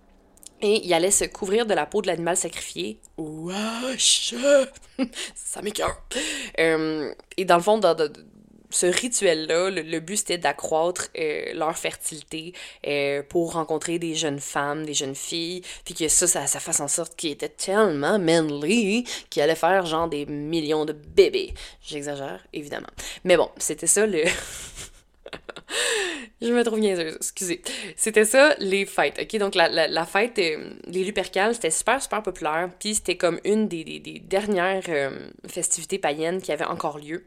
et 0.63 0.83
il 0.85 0.93
allait 0.93 1.11
se 1.11 1.25
couvrir 1.25 1.65
de 1.65 1.73
la 1.73 1.85
peau 1.85 2.01
de 2.01 2.07
l'animal 2.07 2.37
sacrifié. 2.37 2.97
Wesh! 3.17 4.33
Ça 5.35 5.61
m'écoeure! 5.61 6.01
Euh, 6.57 7.13
et 7.37 7.45
dans 7.45 7.57
le 7.57 7.61
fond, 7.61 7.77
dans, 7.77 7.95
ce 8.73 8.87
rituel-là, 8.87 9.69
le, 9.69 9.99
but 9.99 10.17
c'était 10.17 10.37
d'accroître 10.37 11.09
euh, 11.17 11.53
leur 11.53 11.77
fertilité 11.77 12.53
euh, 12.87 13.21
pour 13.27 13.53
rencontrer 13.53 13.99
des 13.99 14.15
jeunes 14.15 14.39
femmes, 14.39 14.85
des 14.85 14.93
jeunes 14.93 15.15
filles, 15.15 15.61
puis 15.85 15.93
que 15.93 16.07
ça, 16.07 16.27
ça, 16.27 16.47
ça 16.47 16.59
fasse 16.59 16.79
en 16.79 16.87
sorte 16.87 17.15
qu'ils 17.15 17.31
étaient 17.31 17.49
tellement 17.49 18.17
manly 18.17 19.05
qu'ils 19.29 19.43
allaient 19.43 19.55
faire 19.55 19.85
genre 19.85 20.07
des 20.07 20.25
millions 20.25 20.85
de 20.85 20.93
bébés. 20.93 21.53
J'exagère, 21.83 22.39
évidemment. 22.53 22.89
Mais 23.25 23.37
bon, 23.37 23.49
c'était 23.57 23.87
ça 23.87 24.05
le. 24.05 24.23
je 26.41 26.51
me 26.51 26.63
trouve 26.63 26.79
niaiseuse, 26.79 27.15
excusez. 27.15 27.61
C'était 27.95 28.25
ça, 28.25 28.55
les 28.59 28.85
fêtes, 28.85 29.19
ok? 29.21 29.39
Donc, 29.39 29.55
la, 29.55 29.69
la, 29.69 30.05
fête, 30.05 30.37
euh, 30.39 30.71
les 30.87 31.03
Lupercales, 31.03 31.55
c'était 31.55 31.71
super, 31.71 32.01
super 32.01 32.21
populaire. 32.23 32.69
Puis, 32.79 32.95
c'était 32.95 33.17
comme 33.17 33.39
une 33.43 33.67
des, 33.67 33.83
des, 33.83 34.19
dernières 34.19 34.83
euh, 34.89 35.29
festivités 35.47 35.99
païennes 35.99 36.41
qui 36.41 36.51
avait 36.51 36.65
encore 36.65 36.99
lieu 36.99 37.25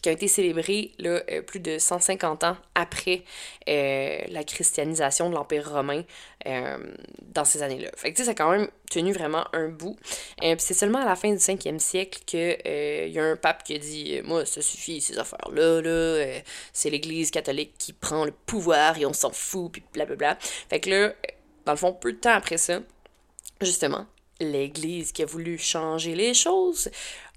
qui 0.00 0.08
a 0.08 0.12
été 0.12 0.26
célébré 0.26 0.92
là, 0.98 1.22
euh, 1.30 1.42
plus 1.42 1.60
de 1.60 1.78
150 1.78 2.44
ans 2.44 2.56
après 2.74 3.24
euh, 3.68 4.18
la 4.28 4.42
christianisation 4.42 5.28
de 5.28 5.34
l'Empire 5.34 5.70
romain 5.70 6.02
euh, 6.46 6.78
dans 7.22 7.44
ces 7.44 7.62
années-là. 7.62 7.90
Fait 7.96 8.12
que 8.12 8.24
ça 8.24 8.30
a 8.30 8.34
quand 8.34 8.50
même 8.50 8.68
tenu 8.90 9.12
vraiment 9.12 9.44
un 9.52 9.68
bout. 9.68 9.98
puis 10.40 10.54
c'est 10.58 10.74
seulement 10.74 11.00
à 11.00 11.04
la 11.04 11.16
fin 11.16 11.30
du 11.30 11.36
5e 11.36 11.78
siècle 11.78 12.20
qu'il 12.24 13.10
y 13.12 13.18
a 13.18 13.24
un 13.24 13.36
pape 13.36 13.64
qui 13.64 13.74
a 13.74 13.78
dit 13.78 14.20
Moi, 14.24 14.46
ça 14.46 14.62
suffit, 14.62 15.00
ces 15.00 15.18
affaires-là, 15.18 15.82
là, 15.82 16.40
c'est 16.72 16.90
l'Église 16.90 17.30
catholique 17.30 17.74
qui 17.78 17.92
prend 17.92 18.24
le 18.24 18.32
pouvoir 18.32 18.98
et 18.98 19.06
on 19.06 19.12
s'en 19.12 19.30
fout, 19.30 19.72
puis 19.72 19.82
blablabla. 19.92 20.38
Fait 20.40 20.80
que 20.80 20.90
là, 20.90 21.12
dans 21.64 21.72
le 21.72 21.78
fond, 21.78 21.92
peu 21.92 22.12
de 22.12 22.18
temps 22.18 22.34
après 22.34 22.58
ça, 22.58 22.80
justement, 23.60 24.06
l'Église 24.40 25.12
qui 25.12 25.22
a 25.22 25.26
voulu 25.26 25.58
changer 25.58 26.14
les 26.14 26.34
choses 26.34 26.90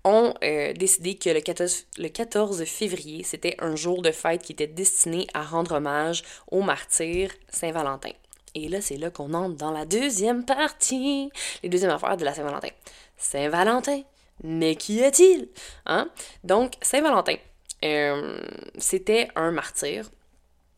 ont 0.06 0.36
euh, 0.44 0.72
décidé 0.74 1.16
que 1.16 1.30
le 1.30 1.42
14, 1.42 1.88
le 1.98 2.08
14 2.08 2.64
février, 2.64 3.24
c'était 3.24 3.56
un 3.60 3.76
jour 3.76 4.02
de 4.02 4.12
fête 4.12 4.44
qui 4.44 4.54
était 4.54 4.68
destiné 4.68 5.28
à 5.34 5.42
rendre 5.42 5.74
hommage 5.74 6.24
au 6.50 6.62
martyr 6.62 7.32
Saint-Valentin. 7.50 8.12
Et 8.54 8.70
là, 8.70 8.82
c'est 8.82 8.98
là 8.98 9.10
qu'on 9.10 9.34
entre 9.34 9.56
dans 9.58 9.72
la 9.72 9.86
deuxième 9.86 10.46
partie, 10.46 11.30
les 11.64 11.70
deuxièmes 11.70 11.92
affaires 11.92 12.16
de 12.16 12.24
la 12.24 12.34
Saint-Valentin. 12.34 12.70
Saint-Valentin, 13.18 14.02
mais 14.44 14.76
qui 14.76 15.00
est-il? 15.00 15.50
Hein? 15.88 16.10
Donc, 16.44 16.74
Saint-Valentin, 16.82 17.36
euh, 17.84 18.40
c'était 18.78 19.30
un 19.36 19.52
martyr 19.52 20.10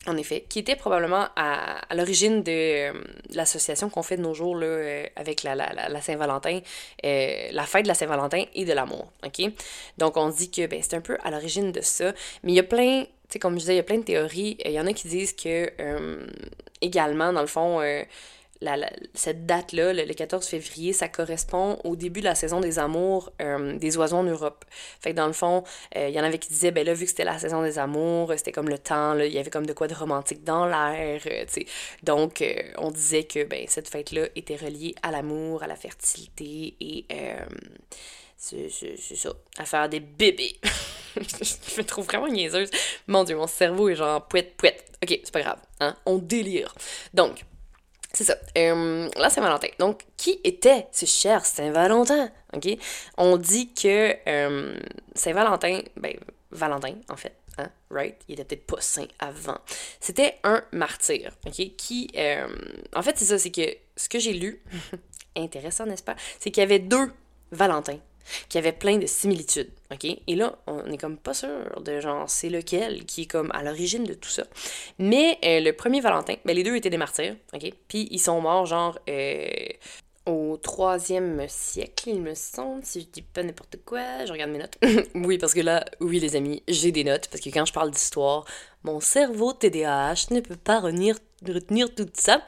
en 0.05 0.15
effet, 0.15 0.45
qui 0.47 0.59
était 0.59 0.75
probablement 0.75 1.27
à, 1.35 1.81
l'origine 1.93 2.43
de 2.43 2.51
euh, 2.51 2.93
l'association 3.33 3.89
qu'on 3.89 4.03
fait 4.03 4.15
de 4.15 4.21
nos 4.21 4.33
jours 4.33 4.55
là, 4.55 4.67
euh, 4.67 5.05
avec 5.15 5.43
la, 5.43 5.55
la, 5.55 6.01
Saint-Valentin, 6.01 6.59
euh, 7.03 7.47
la 7.51 7.63
fête 7.63 7.83
de 7.83 7.87
la 7.87 7.95
Saint-Valentin 7.95 8.43
et 8.53 8.63
de 8.63 8.73
l'amour. 8.73 9.11
OK? 9.25 9.51
Donc, 9.97 10.15
on 10.17 10.29
dit 10.29 10.51
que 10.51 10.65
ben, 10.67 10.81
c'est 10.81 10.95
un 10.95 11.01
peu 11.01 11.17
à 11.23 11.31
l'origine 11.31 11.71
de 11.71 11.81
ça. 11.81 12.13
Mais 12.43 12.51
il 12.53 12.55
y 12.55 12.59
a 12.59 12.63
plein, 12.63 13.05
comme 13.41 13.55
je 13.55 13.59
disais, 13.59 13.73
il 13.73 13.77
y 13.77 13.81
a 13.81 13.83
plein 13.83 13.97
de 13.97 14.03
théories. 14.03 14.57
Il 14.63 14.71
y 14.71 14.79
en 14.79 14.87
a 14.87 14.93
qui 14.93 15.07
disent 15.07 15.33
que, 15.33 15.71
également, 16.81 17.33
dans 17.33 17.41
le 17.41 17.47
fond, 17.47 17.81
cette 19.13 19.45
date-là, 19.45 19.93
le, 19.93 20.13
14 20.13 20.45
février, 20.45 20.93
ça 20.93 21.07
correspond 21.07 21.79
au 21.83 21.95
début 21.95 22.21
de 22.21 22.25
la 22.25 22.35
saison 22.35 22.59
des 22.59 22.79
amours 22.79 23.31
euh, 23.41 23.77
des 23.77 23.97
oiseaux 23.97 24.17
en 24.17 24.23
Europe. 24.23 24.65
Fait 24.99 25.11
que 25.11 25.15
dans 25.15 25.27
le 25.27 25.33
fond, 25.33 25.63
euh, 25.95 26.09
il 26.09 26.15
y 26.15 26.19
en 26.19 26.23
avait 26.23 26.39
qui 26.39 26.49
disaient, 26.49 26.71
ben 26.71 26.85
là, 26.85 26.93
vu 26.93 27.05
que 27.05 27.09
c'était 27.09 27.23
la 27.23 27.37
saison 27.37 27.61
des 27.61 27.79
amours, 27.79 28.33
c'était 28.37 28.51
comme 28.51 28.69
le 28.69 28.77
temps, 28.77 29.17
il 29.17 29.31
y 29.31 29.37
avait 29.37 29.49
comme 29.49 29.65
de 29.65 29.73
quoi 29.73 29.87
de 29.87 29.93
romantique 29.93 30.43
dans 30.43 30.65
l'air, 30.65 31.21
euh, 31.25 31.45
tu 31.45 31.53
sais. 31.53 31.65
Donc, 32.03 32.43
on 32.77 32.91
disait 32.91 33.23
que 33.23 33.43
ben, 33.43 33.65
cette 33.67 33.89
fête-là 33.89 34.27
était 34.35 34.55
reliée 34.55 34.95
à 35.03 35.11
l'amour, 35.11 35.63
à 35.63 35.67
la 35.67 35.75
fertilité 35.75 36.75
et 36.79 37.05
c'est 38.37 38.69
ça, 38.69 39.33
à 39.57 39.65
faire 39.65 39.89
des 39.89 39.99
bébés. 39.99 40.55
je 41.15 41.77
me 41.77 41.83
trouve 41.83 42.05
vraiment 42.05 42.27
niaiseuse. 42.27 42.69
Mon 43.07 43.23
Dieu, 43.23 43.35
mon 43.35 43.47
cerveau 43.47 43.89
est 43.89 43.95
genre 43.95 44.27
pouette, 44.27 44.55
pouette. 44.55 44.85
Ok, 45.03 45.19
c'est 45.23 45.31
pas 45.31 45.41
grave, 45.41 45.59
hein, 45.79 45.95
on 46.05 46.17
délire. 46.17 46.73
Donc, 47.13 47.43
c'est 48.13 48.23
ça. 48.23 48.37
Euh, 48.57 49.09
là, 49.15 49.29
Saint-Valentin. 49.29 49.67
Donc, 49.79 50.05
qui 50.15 50.39
était 50.43 50.87
ce 50.91 51.05
cher 51.05 51.45
Saint-Valentin? 51.45 52.29
OK? 52.53 52.67
On 53.17 53.37
dit 53.37 53.73
que 53.73 54.15
euh, 54.27 54.77
Saint-Valentin, 55.13 55.81
ben, 55.97 56.13
Valentin, 56.51 56.95
en 57.09 57.17
fait, 57.17 57.35
hein, 57.57 57.69
right? 57.89 58.15
Il 58.27 58.39
était 58.39 58.55
peut-être 58.55 58.65
pas 58.65 58.81
saint 58.81 59.07
avant. 59.19 59.57
C'était 59.99 60.37
un 60.43 60.63
martyr, 60.71 61.31
OK? 61.45 61.75
Qui, 61.77 62.09
euh, 62.15 62.47
en 62.95 63.01
fait, 63.01 63.17
c'est 63.17 63.25
ça, 63.25 63.37
c'est 63.37 63.51
que 63.51 63.75
ce 63.95 64.09
que 64.09 64.19
j'ai 64.19 64.33
lu, 64.33 64.63
intéressant, 65.35 65.85
n'est-ce 65.85 66.03
pas? 66.03 66.15
C'est 66.39 66.49
qu'il 66.49 66.61
y 66.61 66.65
avait 66.65 66.79
deux 66.79 67.11
Valentins 67.51 67.99
qui 68.49 68.57
avait 68.57 68.71
plein 68.71 68.97
de 68.97 69.05
similitudes, 69.05 69.71
ok? 69.91 70.05
Et 70.27 70.35
là, 70.35 70.57
on 70.67 70.85
est 70.91 70.97
comme 70.97 71.17
pas 71.17 71.33
sûr 71.33 71.81
de 71.81 71.99
genre 71.99 72.29
c'est 72.29 72.49
lequel 72.49 73.05
qui 73.05 73.23
est 73.23 73.25
comme 73.25 73.51
à 73.53 73.63
l'origine 73.63 74.03
de 74.03 74.13
tout 74.13 74.29
ça. 74.29 74.43
Mais 74.99 75.37
euh, 75.43 75.59
le 75.59 75.71
premier 75.73 76.01
Valentin, 76.01 76.35
ben 76.45 76.55
les 76.55 76.63
deux 76.63 76.75
étaient 76.75 76.89
des 76.89 76.97
martyrs, 76.97 77.35
ok? 77.53 77.71
Puis 77.87 78.07
ils 78.11 78.19
sont 78.19 78.41
morts 78.41 78.65
genre 78.65 78.99
euh, 79.09 79.47
au 80.27 80.57
troisième 80.57 81.45
siècle, 81.47 82.09
il 82.09 82.21
me 82.21 82.35
semble, 82.35 82.83
si 82.83 83.01
je 83.01 83.05
dis 83.05 83.21
pas 83.21 83.43
n'importe 83.43 83.77
quoi, 83.85 84.25
je 84.25 84.31
regarde 84.31 84.51
mes 84.51 84.59
notes. 84.59 84.77
oui, 85.15 85.37
parce 85.37 85.53
que 85.53 85.61
là, 85.61 85.85
oui 86.01 86.19
les 86.19 86.35
amis, 86.35 86.61
j'ai 86.67 86.91
des 86.91 87.05
notes, 87.05 87.29
parce 87.29 87.41
que 87.41 87.49
quand 87.49 87.65
je 87.65 87.71
parle 87.71 87.91
d'histoire, 87.91 88.45
mon 88.83 88.99
cerveau 88.99 89.53
TDAH 89.53 90.27
ne 90.31 90.41
peut 90.41 90.57
pas 90.57 90.81
retenir, 90.81 91.17
retenir 91.47 91.93
tout 91.95 92.09
ça. 92.13 92.41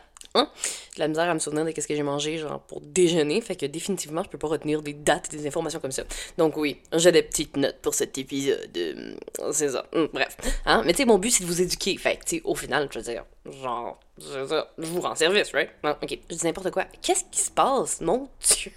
J'ai 0.95 1.01
la 1.01 1.07
misère 1.07 1.29
à 1.29 1.33
me 1.33 1.39
souvenir 1.39 1.65
de 1.65 1.81
ce 1.81 1.87
que 1.87 1.95
j'ai 1.95 2.03
mangé, 2.03 2.37
genre, 2.37 2.59
pour 2.61 2.81
déjeuner. 2.81 3.41
Fait 3.41 3.55
que 3.55 3.65
définitivement, 3.65 4.23
je 4.23 4.29
peux 4.29 4.37
pas 4.37 4.47
retenir 4.47 4.81
des 4.81 4.93
dates 4.93 5.33
et 5.33 5.37
des 5.37 5.47
informations 5.47 5.79
comme 5.79 5.91
ça. 5.91 6.03
Donc 6.37 6.57
oui, 6.57 6.81
j'ai 6.93 7.11
des 7.11 7.23
petites 7.23 7.57
notes 7.57 7.77
pour 7.81 7.93
cet 7.93 8.17
épisode. 8.17 8.69
Euh, 8.77 9.15
c'est 9.51 9.69
ça. 9.69 9.85
Hum, 9.93 10.09
bref. 10.13 10.37
Hein? 10.65 10.83
Mais 10.85 10.93
tu 10.93 10.97
sais, 10.97 11.05
mon 11.05 11.17
but, 11.17 11.31
c'est 11.31 11.43
de 11.43 11.49
vous 11.49 11.61
éduquer. 11.61 11.97
Fait 11.97 12.17
que, 12.17 12.25
tu 12.25 12.35
sais, 12.37 12.41
au 12.43 12.55
final, 12.55 12.87
je 12.91 12.99
veux 12.99 13.05
dire, 13.05 13.25
genre, 13.61 13.99
je 14.17 14.85
vous 14.85 15.01
rends 15.01 15.15
service, 15.15 15.51
right? 15.53 15.69
Ok, 15.83 16.19
je 16.29 16.35
dis 16.35 16.45
n'importe 16.45 16.71
quoi. 16.71 16.85
Qu'est-ce 17.01 17.25
qui 17.31 17.41
se 17.41 17.51
passe? 17.51 18.01
Mon 18.01 18.29
Dieu! 18.41 18.71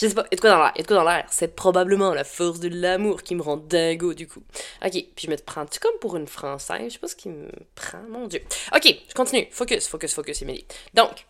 Je 0.00 0.06
sais 0.06 0.14
pas, 0.14 0.26
a 0.30 0.34
de 0.34 0.40
quoi 0.40 0.50
dans 0.50 0.58
l'air, 0.58 0.72
a 0.76 0.82
de 0.82 0.86
quoi 0.86 0.96
dans 0.96 1.04
l'air. 1.04 1.26
C'est 1.30 1.54
probablement 1.54 2.14
la 2.14 2.24
force 2.24 2.60
de 2.60 2.68
l'amour 2.68 3.22
qui 3.22 3.34
me 3.34 3.42
rend 3.42 3.56
dingo 3.56 4.14
du 4.14 4.28
coup. 4.28 4.42
Ok, 4.84 4.92
puis 4.92 5.26
je 5.26 5.30
me 5.30 5.36
prends-tu 5.36 5.80
comme 5.80 5.98
pour 6.00 6.16
une 6.16 6.26
française? 6.26 6.84
Je 6.86 6.92
sais 6.94 6.98
pas 6.98 7.08
ce 7.08 7.16
qui 7.16 7.28
me 7.28 7.48
prend, 7.74 8.02
mon 8.08 8.26
dieu. 8.26 8.40
Ok, 8.74 8.94
je 9.08 9.14
continue. 9.14 9.48
Focus, 9.50 9.88
focus, 9.88 10.14
focus, 10.14 10.42
Emily. 10.42 10.64
Donc, 10.94 11.26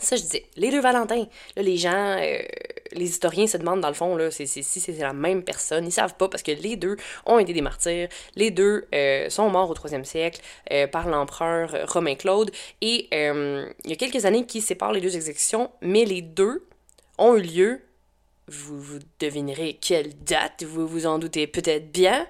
ça 0.00 0.16
je 0.16 0.22
disais, 0.22 0.46
les 0.56 0.70
deux 0.70 0.80
Valentins, 0.80 1.26
là 1.56 1.62
les 1.62 1.76
gens, 1.76 2.16
euh, 2.18 2.38
les 2.92 3.04
historiens 3.04 3.46
se 3.46 3.56
demandent 3.56 3.80
dans 3.80 3.88
le 3.88 3.94
fond 3.94 4.16
là, 4.16 4.30
si 4.30 4.46
c'est 4.46 4.98
la 4.98 5.12
même 5.12 5.42
personne, 5.42 5.86
ils 5.86 5.92
savent 5.92 6.14
pas 6.14 6.28
parce 6.28 6.42
que 6.42 6.52
les 6.52 6.76
deux 6.76 6.96
ont 7.26 7.38
été 7.38 7.52
des 7.52 7.60
martyrs, 7.60 8.08
les 8.34 8.50
deux 8.50 8.86
euh, 8.94 9.28
sont 9.28 9.50
morts 9.50 9.70
au 9.70 9.74
troisième 9.74 10.04
siècle 10.04 10.40
euh, 10.72 10.86
par 10.86 11.08
l'empereur 11.08 11.74
Romain 11.88 12.14
Claude 12.14 12.50
et 12.80 13.08
il 13.12 13.90
y 13.90 13.92
a 13.92 13.96
quelques 13.96 14.24
années 14.24 14.46
qui 14.46 14.60
séparent 14.60 14.92
les 14.92 15.00
deux 15.00 15.16
exécutions, 15.16 15.70
mais 15.82 16.04
les 16.04 16.22
deux 16.22 16.66
ont 17.18 17.36
eu 17.36 17.42
lieu, 17.42 17.82
vous, 18.50 18.80
vous 18.80 18.98
devinerez 19.18 19.78
quelle 19.80 20.12
date, 20.24 20.64
vous 20.64 20.86
vous 20.86 21.06
en 21.06 21.18
doutez 21.18 21.46
peut-être 21.46 21.90
bien, 21.92 22.26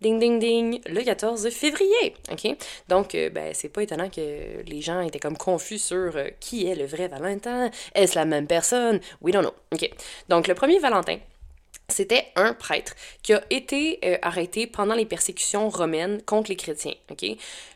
ding 0.00 0.18
ding 0.18 0.38
ding, 0.38 0.80
le 0.86 1.02
14 1.02 1.50
février, 1.50 2.14
ok? 2.30 2.56
Donc, 2.88 3.14
euh, 3.14 3.30
ben, 3.30 3.52
c'est 3.54 3.68
pas 3.68 3.82
étonnant 3.82 4.08
que 4.08 4.62
les 4.64 4.80
gens 4.80 5.00
étaient 5.00 5.18
comme 5.18 5.36
confus 5.36 5.78
sur 5.78 6.16
euh, 6.16 6.28
qui 6.40 6.66
est 6.66 6.76
le 6.76 6.86
vrai 6.86 7.08
Valentin, 7.08 7.70
est-ce 7.94 8.14
la 8.14 8.24
même 8.24 8.46
personne? 8.46 9.00
We 9.20 9.32
don't 9.34 9.42
know, 9.42 9.54
ok? 9.72 9.90
Donc, 10.28 10.46
le 10.46 10.54
premier 10.54 10.78
Valentin, 10.78 11.18
c'était 11.88 12.26
un 12.36 12.52
prêtre 12.52 12.94
qui 13.22 13.32
a 13.32 13.42
été 13.50 13.98
euh, 14.04 14.18
arrêté 14.22 14.66
pendant 14.66 14.94
les 14.94 15.06
persécutions 15.06 15.70
romaines 15.70 16.22
contre 16.22 16.50
les 16.50 16.56
chrétiens. 16.56 16.94
ok? 17.10 17.22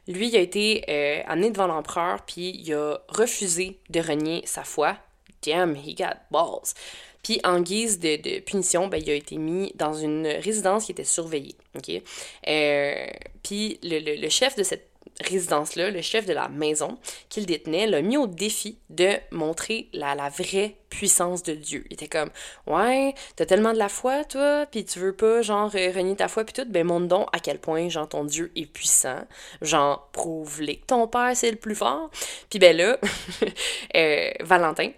Lui, 0.08 0.28
il 0.28 0.36
a 0.36 0.40
été 0.40 1.22
amené 1.26 1.50
devant 1.50 1.68
l'empereur, 1.68 2.22
puis 2.26 2.50
il 2.50 2.74
a 2.74 2.98
refusé 3.08 3.78
de 3.88 4.00
renier 4.00 4.42
sa 4.46 4.64
foi 4.64 4.96
damn, 5.42 5.74
he 5.74 5.92
got 5.92 6.22
balls. 6.30 6.74
Puis 7.22 7.40
en 7.44 7.60
guise 7.60 8.00
de, 8.00 8.40
punition, 8.40 8.88
ben, 8.88 9.00
il 9.00 9.10
a 9.10 9.14
été 9.14 9.36
mis 9.36 9.72
dans 9.76 9.94
une 9.94 10.26
résidence 10.26 10.86
qui 10.86 10.92
était 10.92 11.04
surveillée. 11.04 11.56
Euh, 12.48 13.06
puis 13.42 13.78
le, 13.82 14.28
chef 14.28 14.56
de 14.56 14.62
cette 14.62 14.88
résidence-là, 15.20 15.90
le 15.90 16.00
chef 16.00 16.26
de 16.26 16.32
la 16.32 16.48
maison 16.48 16.98
qu'il 17.28 17.46
détenait, 17.46 17.86
l'a 17.86 18.02
mis 18.02 18.16
au 18.16 18.26
défi 18.26 18.78
de 18.90 19.10
montrer 19.30 19.88
la, 19.92 20.14
la, 20.14 20.28
vraie 20.28 20.76
puissance 20.88 21.42
de 21.42 21.54
Dieu. 21.54 21.84
Il 21.90 21.94
était 21.94 22.08
comme 22.08 22.30
Ouais, 22.66 23.14
t'as 23.36 23.46
tellement 23.46 23.72
de 23.72 23.78
la 23.78 23.88
foi, 23.88 24.24
toi, 24.24 24.66
puis 24.70 24.84
tu 24.84 24.98
veux 24.98 25.14
pas, 25.14 25.42
genre, 25.42 25.70
renier 25.70 26.16
ta 26.16 26.28
foi, 26.28 26.44
puis 26.44 26.54
tout, 26.54 26.68
ben 26.68 26.86
montre 26.86 27.06
donc 27.06 27.28
à 27.32 27.38
quel 27.38 27.58
point, 27.58 27.88
genre, 27.88 28.08
ton 28.08 28.24
Dieu 28.24 28.50
est 28.56 28.66
puissant. 28.66 29.20
Genre, 29.60 30.08
prouve-les 30.12 30.76
que 30.76 30.86
ton 30.86 31.06
père, 31.06 31.32
c'est 31.34 31.50
le 31.50 31.56
plus 31.56 31.76
fort. 31.76 32.10
Puis 32.50 32.58
ben 32.58 32.76
là, 32.76 32.98
euh, 33.96 34.30
Valentin, 34.40 34.90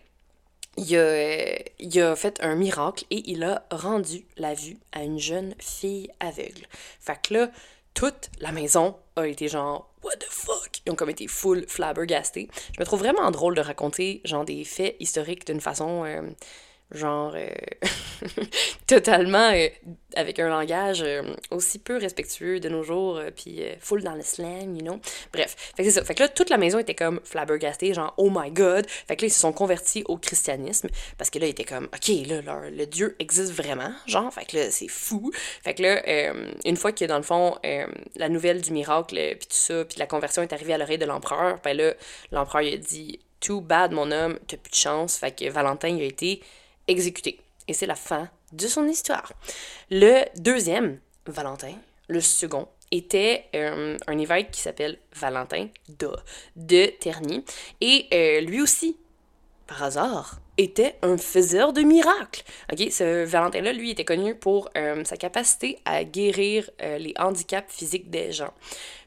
il 0.76 2.00
a, 2.00 2.16
fait 2.16 2.38
un 2.42 2.54
miracle 2.54 3.04
et 3.10 3.30
il 3.30 3.44
a 3.44 3.66
rendu 3.70 4.26
la 4.36 4.54
vue 4.54 4.78
à 4.92 5.02
une 5.04 5.18
jeune 5.18 5.54
fille 5.58 6.10
aveugle. 6.20 6.66
Fait 7.00 7.18
que 7.22 7.34
là, 7.34 7.50
toute 7.94 8.30
la 8.40 8.52
maison 8.52 8.96
a 9.16 9.26
été 9.26 9.48
genre 9.48 9.90
What 10.02 10.16
the 10.16 10.26
fuck? 10.28 10.82
Ils 10.84 10.92
ont 10.92 10.96
comme 10.96 11.10
été 11.10 11.26
full 11.26 11.64
flabbergastés. 11.66 12.48
Je 12.74 12.80
me 12.80 12.84
trouve 12.84 12.98
vraiment 12.98 13.30
drôle 13.30 13.54
de 13.54 13.62
raconter 13.62 14.20
genre 14.24 14.44
des 14.44 14.64
faits 14.64 14.96
historiques 15.00 15.46
d'une 15.46 15.62
façon 15.62 16.04
euh, 16.04 16.20
genre 16.94 17.32
euh, 17.34 17.48
totalement 18.86 19.50
euh, 19.52 19.68
avec 20.16 20.38
un 20.38 20.48
langage 20.48 21.02
euh, 21.02 21.22
aussi 21.50 21.78
peu 21.78 21.96
respectueux 21.96 22.60
de 22.60 22.68
nos 22.68 22.82
jours, 22.82 23.20
puis 23.36 23.62
full 23.80 24.02
dans 24.02 24.14
le 24.14 24.22
slang, 24.22 24.76
you 24.76 24.82
know. 24.82 25.00
Bref, 25.32 25.56
fait 25.76 25.82
que 25.82 25.90
c'est 25.90 26.00
ça. 26.00 26.04
Fait 26.04 26.14
que 26.14 26.22
là, 26.22 26.28
toute 26.28 26.50
la 26.50 26.56
maison 26.56 26.78
était 26.78 26.94
comme 26.94 27.20
flabbergastée, 27.24 27.94
genre 27.94 28.14
oh 28.16 28.30
my 28.32 28.50
god. 28.50 28.86
Fait 28.88 29.16
que 29.16 29.22
là, 29.22 29.28
ils 29.28 29.32
se 29.32 29.40
sont 29.40 29.52
convertis 29.52 30.04
au 30.06 30.16
christianisme, 30.16 30.88
parce 31.18 31.30
que 31.30 31.38
là, 31.38 31.46
ils 31.46 31.50
étaient 31.50 31.64
comme 31.64 31.86
ok, 31.86 32.08
là, 32.26 32.70
le 32.70 32.86
Dieu 32.86 33.16
existe 33.18 33.52
vraiment, 33.52 33.92
genre. 34.06 34.32
Fait 34.32 34.44
que 34.44 34.56
là, 34.56 34.70
c'est 34.70 34.88
fou. 34.88 35.32
Fait 35.62 35.74
que 35.74 35.82
là, 35.82 36.32
une 36.64 36.76
fois 36.76 36.92
que 36.92 37.04
dans 37.04 37.16
le 37.16 37.22
fond, 37.22 37.56
la 38.16 38.28
nouvelle 38.28 38.60
du 38.60 38.72
miracle, 38.72 39.16
puis 39.38 39.48
tout 39.48 39.56
ça, 39.56 39.84
puis 39.84 39.98
la 39.98 40.06
conversion 40.06 40.42
est 40.42 40.52
arrivée 40.52 40.74
à 40.74 40.78
l'oreille 40.78 40.98
de 40.98 41.06
l'empereur, 41.06 41.58
ben 41.62 41.76
là, 41.76 41.94
l'empereur, 42.30 42.62
il 42.62 42.74
a 42.74 42.76
dit 42.76 43.18
Too 43.44 43.60
bad, 43.60 43.92
mon 43.92 44.10
homme, 44.10 44.38
t'as 44.46 44.56
plus 44.56 44.70
de 44.70 44.76
chance. 44.76 45.18
Fait 45.18 45.30
que 45.30 45.50
Valentin, 45.50 45.88
il 45.88 46.00
a 46.00 46.06
été 46.06 46.40
exécuté. 46.88 47.40
Et 47.68 47.72
c'est 47.72 47.86
la 47.86 47.94
fin 47.94 48.28
de 48.52 48.66
son 48.66 48.86
histoire. 48.86 49.32
Le 49.90 50.24
deuxième, 50.38 50.98
Valentin, 51.26 51.74
le 52.08 52.20
second, 52.20 52.68
était 52.90 53.46
euh, 53.54 53.96
un 54.06 54.18
évêque 54.18 54.50
qui 54.50 54.60
s'appelle 54.60 54.98
Valentin 55.14 55.68
de, 55.98 56.10
de 56.56 56.86
Terny. 57.00 57.44
Et 57.80 58.06
euh, 58.12 58.40
lui 58.40 58.60
aussi, 58.60 58.96
par 59.66 59.82
hasard, 59.82 60.40
était 60.56 60.96
un 61.02 61.16
faiseur 61.16 61.72
de 61.72 61.82
miracles. 61.82 62.44
Ok, 62.72 62.86
ce 62.90 63.24
Valentin-là, 63.24 63.72
lui, 63.72 63.90
était 63.90 64.04
connu 64.04 64.34
pour 64.34 64.68
euh, 64.76 65.02
sa 65.04 65.16
capacité 65.16 65.78
à 65.84 66.04
guérir 66.04 66.70
les 66.80 67.14
handicaps 67.18 67.72
physiques 67.72 68.10
des 68.10 68.30
gens. 68.30 68.52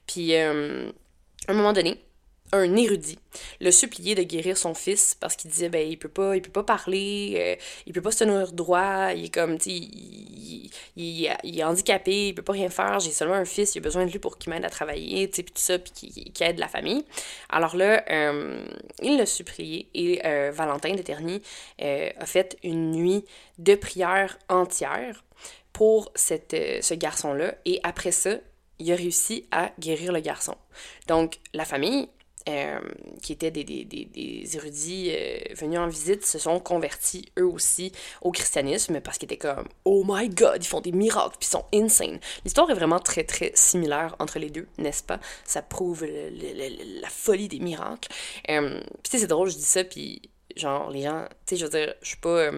Puis, 0.08 0.36
à 0.36 0.52
un 0.52 1.54
moment 1.54 1.74
donné, 1.74 2.02
un 2.52 2.76
érudit 2.76 3.20
le 3.60 3.72
supplier 3.72 4.16
de 4.16 4.24
guérir 4.24 4.58
son 4.58 4.74
fils 4.74 5.16
parce 5.20 5.36
qu'il 5.36 5.52
disait 5.52 5.70
ben 5.70 5.88
il 5.88 5.98
peut 5.98 6.10
pas 6.10 6.36
il 6.36 6.42
peut 6.42 6.52
pas 6.52 6.64
parler 6.64 7.34
euh, 7.38 7.64
il 7.86 7.94
peut 7.94 8.02
pas 8.02 8.12
se 8.12 8.24
tenir 8.24 8.52
droit 8.52 9.12
il 9.14 9.26
est 9.26 9.34
comme 9.34 9.58
tu 9.58 9.70
il, 9.70 10.72
il, 10.96 11.60
est 11.60 11.64
handicapé 11.64 12.30
il 12.30 12.36
peut 12.36 12.42
pas 12.42 12.54
rien 12.54 12.70
faire 12.70 13.00
j'ai 13.00 13.12
seulement 13.12 13.36
un 13.36 13.46
fils 13.46 13.76
il 13.76 13.80
a 13.80 13.82
besoin 13.82 14.06
de 14.06 14.12
lui 14.12 14.20
pour 14.20 14.38
qu'il 14.38 14.52
m'aide 14.52 14.66
à 14.66 14.70
travailler 14.70 15.30
tu 15.30 15.44
puis 15.44 15.54
tout 15.54 15.62
ça 15.62 15.78
puis 15.78 15.92
qui, 15.92 16.44
aide 16.44 16.60
la 16.60 16.68
famille 16.68 17.04
alors 17.50 17.76
là 17.76 18.04
euh, 18.10 18.66
il 19.02 19.18
l'a 19.18 19.26
supplié 19.26 19.90
et 19.94 20.26
euh, 20.26 20.52
Valentin 20.54 20.94
de 20.96 21.02
Terny 21.02 21.42
a 21.80 22.26
fait 22.26 22.58
une 22.64 22.92
nuit 22.92 23.26
de 23.58 23.76
prière 23.76 24.38
entière 24.50 25.24
pour 25.74 26.12
ce 26.16 26.94
garçon 26.94 27.34
là 27.34 27.56
et 27.66 27.80
après 27.84 28.12
ça 28.12 28.38
il 28.80 28.92
a 28.92 28.96
réussi 28.96 29.46
à 29.52 29.72
guérir 29.80 30.12
le 30.12 30.20
garçon. 30.20 30.56
Donc, 31.08 31.40
la 31.54 31.66
famille 31.66 32.10
euh, 32.48 32.80
qui 33.22 33.34
étaient 33.34 33.52
des, 33.52 33.66
des, 33.66 33.84
des, 33.84 34.56
érudits 34.56 35.12
euh, 35.12 35.40
venus 35.56 35.80
en 35.80 35.88
visite, 35.88 36.26
se 36.26 36.40
sont 36.40 36.62
convertis 36.62 37.26
eux 37.38 37.46
aussi 37.46 37.92
au 38.22 38.32
christianisme 38.32 39.02
parce 39.02 39.18
qu'ils 39.18 39.26
étaient 39.26 39.38
comme 39.38 39.68
Oh 39.84 40.06
my 40.08 40.30
god, 40.30 40.64
ils 40.64 40.68
font 40.68 40.80
des 40.80 40.94
miracles, 40.94 41.36
puis 41.40 41.48
ils 41.48 41.52
sont 41.52 41.66
insane. 41.74 42.20
L'histoire 42.46 42.70
est 42.70 42.74
vraiment 42.74 43.00
très 43.00 43.26
très 43.26 43.52
similaire 43.54 44.16
entre 44.20 44.40
les 44.40 44.50
deux, 44.50 44.68
n'est-ce 44.78 45.04
pas? 45.04 45.20
Ça 45.44 45.62
prouve 45.62 46.06
la 46.06 47.10
folie 47.10 47.50
des 47.50 47.60
miracles. 47.60 48.08
Euh, 48.50 48.80
puis 49.04 49.20
c'est 49.20 49.28
drôle, 49.28 49.50
je 49.50 49.58
dis 49.58 49.64
ça, 49.64 49.84
puis 49.84 50.22
genre, 50.56 50.90
les 50.90 51.02
gens, 51.02 51.26
tu 51.46 51.56
sais, 51.56 51.58
je 51.58 51.66
veux 51.66 51.72
dire, 51.72 51.96
je 52.02 52.08
suis 52.08 52.18
pas. 52.18 52.50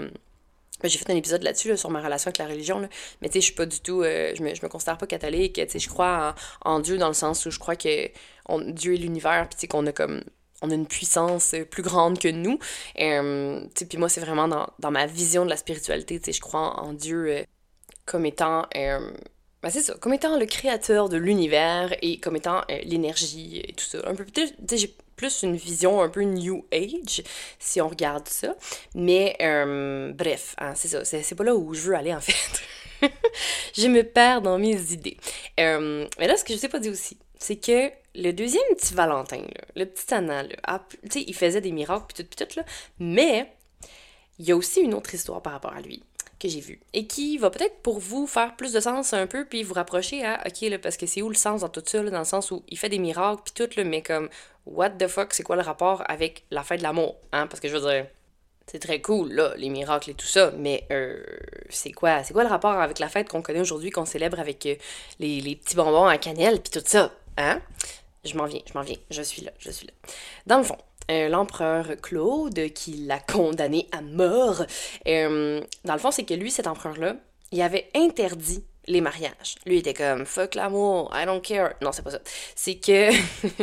j'ai 0.84 1.00
fait 1.00 1.12
un 1.12 1.16
épisode 1.16 1.42
là-dessus 1.42 1.76
sur 1.78 1.90
ma 1.90 2.00
relation 2.00 2.28
avec 2.28 2.38
la 2.38 2.48
religion, 2.48 2.80
là. 2.80 2.90
mais 3.22 3.30
tu 3.30 3.34
sais, 3.34 3.40
je 3.42 3.46
suis 3.46 3.56
pas 3.56 3.66
du 3.66 3.80
tout, 3.80 4.04
je, 4.04 4.44
me, 4.44 4.54
je 4.54 4.62
me 4.62 4.70
considère 4.70 5.00
pas 5.00 5.08
catholique, 5.08 5.54
tu 5.54 5.68
sais, 5.68 5.80
je 5.80 5.90
crois 5.90 6.36
en, 6.62 6.80
Dieu 6.80 7.00
dans 7.00 7.08
le 7.08 7.16
sens 7.16 7.46
où 7.48 7.50
je 7.50 7.58
crois 7.58 7.76
que 7.76 8.12
Dieu 8.58 8.96
et 8.96 8.98
l'univers, 8.98 9.48
puis 9.48 9.68
qu'on 9.68 9.86
a 9.86 9.92
comme 9.92 10.22
on 10.62 10.70
a 10.72 10.74
une 10.74 10.88
puissance 10.88 11.54
euh, 11.54 11.66
plus 11.66 11.84
grande 11.84 12.20
que 12.20 12.28
nous. 12.28 12.60
Euh, 13.00 13.62
puis 13.76 13.98
moi, 13.98 14.10
c'est 14.10 14.22
vraiment 14.22 14.48
dans, 14.48 14.68
dans, 14.80 14.92
ma 14.92 15.06
vision 15.06 15.46
de 15.46 15.50
la 15.50 15.58
spiritualité, 15.58 16.20
je 16.32 16.42
crois 16.42 16.80
en, 16.80 16.94
Dieu 16.94 17.28
euh, 17.30 17.44
comme 18.06 18.26
étant... 18.26 18.66
Ben 19.62 19.70
c'est 19.70 19.82
ça, 19.82 19.94
comme 19.96 20.14
étant 20.14 20.40
le 20.40 20.46
créateur 20.46 21.10
de 21.10 21.18
l'univers 21.18 21.94
et 22.02 22.18
comme 22.18 22.38
étant 22.38 22.62
l'énergie 22.86 23.60
et 23.60 23.74
tout 23.74 23.84
ça. 23.84 23.98
Un 24.06 24.16
peu 24.16 24.24
peut-être, 24.24 24.54
j'ai 24.72 24.96
plus 25.18 25.44
une 25.44 25.58
vision 25.58 26.02
un 26.02 26.08
peu 26.08 26.22
New 26.22 26.66
Age, 26.72 27.22
si 27.60 27.82
on 27.82 27.90
regarde 27.90 28.26
ça. 28.30 28.56
Mais 28.96 29.36
bref, 30.16 30.56
hein, 30.60 30.76
c'est 30.76 30.88
ça, 30.88 31.04
c'est 31.04 31.36
pas 31.36 31.44
là 31.44 31.58
où 31.58 31.74
je 31.74 31.82
veux 31.82 31.94
aller 31.94 32.16
en 32.16 32.22
fait. 32.22 32.64
je 33.78 33.88
me 33.88 34.02
perds 34.04 34.42
dans 34.44 34.58
mes 34.58 34.94
idées. 34.94 35.18
mais 35.58 36.08
là, 36.28 36.38
ce 36.38 36.46
que 36.46 36.54
je 36.54 36.58
sais 36.58 36.70
pas 36.70 36.80
dire 36.80 36.94
aussi, 36.94 37.18
c'est 37.40 37.58
que 37.58 37.92
le 38.16 38.32
deuxième 38.32 38.62
petit 38.76 38.94
Valentin, 38.94 39.44
le 39.76 39.86
petit 39.86 40.14
Anna, 40.14 40.44
ah, 40.64 40.86
sais, 41.10 41.24
il 41.26 41.36
faisait 41.36 41.62
des 41.62 41.72
miracles, 41.72 42.06
puis 42.14 42.24
tout, 42.24 42.30
puis 42.30 42.46
tout, 42.46 42.60
là, 42.60 42.66
mais 43.00 43.52
il 44.38 44.46
y 44.46 44.52
a 44.52 44.56
aussi 44.56 44.82
une 44.82 44.94
autre 44.94 45.14
histoire 45.14 45.42
par 45.42 45.54
rapport 45.54 45.74
à 45.74 45.82
lui 45.82 46.04
que 46.40 46.48
j'ai 46.48 46.62
vue 46.62 46.80
et 46.94 47.06
qui 47.06 47.38
va 47.38 47.50
peut-être 47.50 47.82
pour 47.82 48.00
vous 48.00 48.26
faire 48.26 48.56
plus 48.56 48.72
de 48.72 48.80
sens 48.80 49.14
un 49.14 49.28
peu, 49.28 49.46
puis 49.46 49.64
vous 49.64 49.74
rapprocher 49.74 50.26
à, 50.26 50.42
ok, 50.46 50.70
là, 50.70 50.80
parce 50.80 50.98
que 50.98 51.06
c'est 51.06 51.22
où 51.22 51.30
le 51.30 51.36
sens 51.36 51.62
dans 51.62 51.70
tout 51.70 51.84
ça, 51.86 52.02
dans 52.02 52.20
le 52.20 52.26
sens 52.26 52.52
où 52.52 52.64
il 52.70 52.78
fait 52.78 52.90
des 52.90 53.00
miracles, 53.00 53.42
puis 53.44 53.54
tout, 53.54 53.70
là, 53.78 53.84
mais 53.84 54.02
comme, 54.02 54.30
what 54.66 54.92
the 54.92 55.08
fuck, 55.08 55.34
c'est 55.34 55.44
quoi 55.44 55.56
le 55.56 55.62
rapport 55.62 56.04
avec 56.08 56.46
la 56.52 56.64
fête 56.64 56.80
de 56.80 56.84
l'amour, 56.84 57.18
hein? 57.32 57.48
Parce 57.48 57.60
que 57.60 57.68
je 57.68 57.76
veux 57.76 57.92
dire, 57.92 58.08
c'est 58.68 58.80
très 58.80 59.02
cool, 59.02 59.34
là, 59.34 59.54
les 59.58 59.70
miracles 59.70 60.12
et 60.12 60.14
tout 60.14 60.28
ça, 60.28 60.52
mais 60.58 60.86
euh, 60.92 61.22
c'est 61.70 61.92
quoi 61.92 62.24
c'est 62.24 62.34
quoi 62.34 62.44
le 62.44 62.50
rapport 62.50 62.80
avec 62.80 63.00
la 63.00 63.10
fête 63.10 63.28
qu'on 63.28 63.42
connaît 63.42 63.62
aujourd'hui, 63.62 63.90
qu'on 63.90 64.06
célèbre 64.06 64.40
avec 64.40 64.66
euh, 64.66 64.76
les, 65.20 65.42
les, 65.42 65.56
petits 65.56 65.76
bonbons 65.76 66.06
à 66.06 66.18
cannelle, 66.18 66.62
puis 66.62 66.80
tout 66.80 66.86
ça, 66.86 67.12
hein? 67.40 67.62
Je 68.24 68.36
m'en 68.36 68.46
viens, 68.46 68.62
je 68.68 68.74
m'en 68.78 68.84
viens. 68.84 68.98
Je 69.10 69.22
suis 69.22 69.42
là, 69.42 69.52
je 69.58 69.72
suis 69.72 69.88
là. 69.88 69.94
Dans 70.46 70.58
le 70.58 70.64
fond, 70.64 70.78
l'empereur 71.10 71.88
Claude 72.02 72.72
qui 72.74 73.06
l'a 73.06 73.20
condamné 73.20 73.88
à 73.92 74.02
mort. 74.02 74.66
dans 75.06 75.94
le 75.94 76.00
fond, 76.00 76.12
c'est 76.12 76.26
que 76.26 76.34
lui, 76.34 76.52
cet 76.52 76.68
empereur-là, 76.68 77.16
il 77.52 77.62
avait 77.62 77.90
interdit 77.96 78.64
les 78.90 79.02
mariages. 79.02 79.56
Lui 79.66 79.78
était 79.78 79.94
comme 79.94 80.26
fuck 80.26 80.56
l'amour, 80.56 81.12
I 81.14 81.26
don't 81.26 81.42
care. 81.42 81.74
Non, 81.82 81.92
c'est 81.92 82.02
pas 82.02 82.12
ça. 82.12 82.20
C'est 82.56 82.76
que 82.76 83.12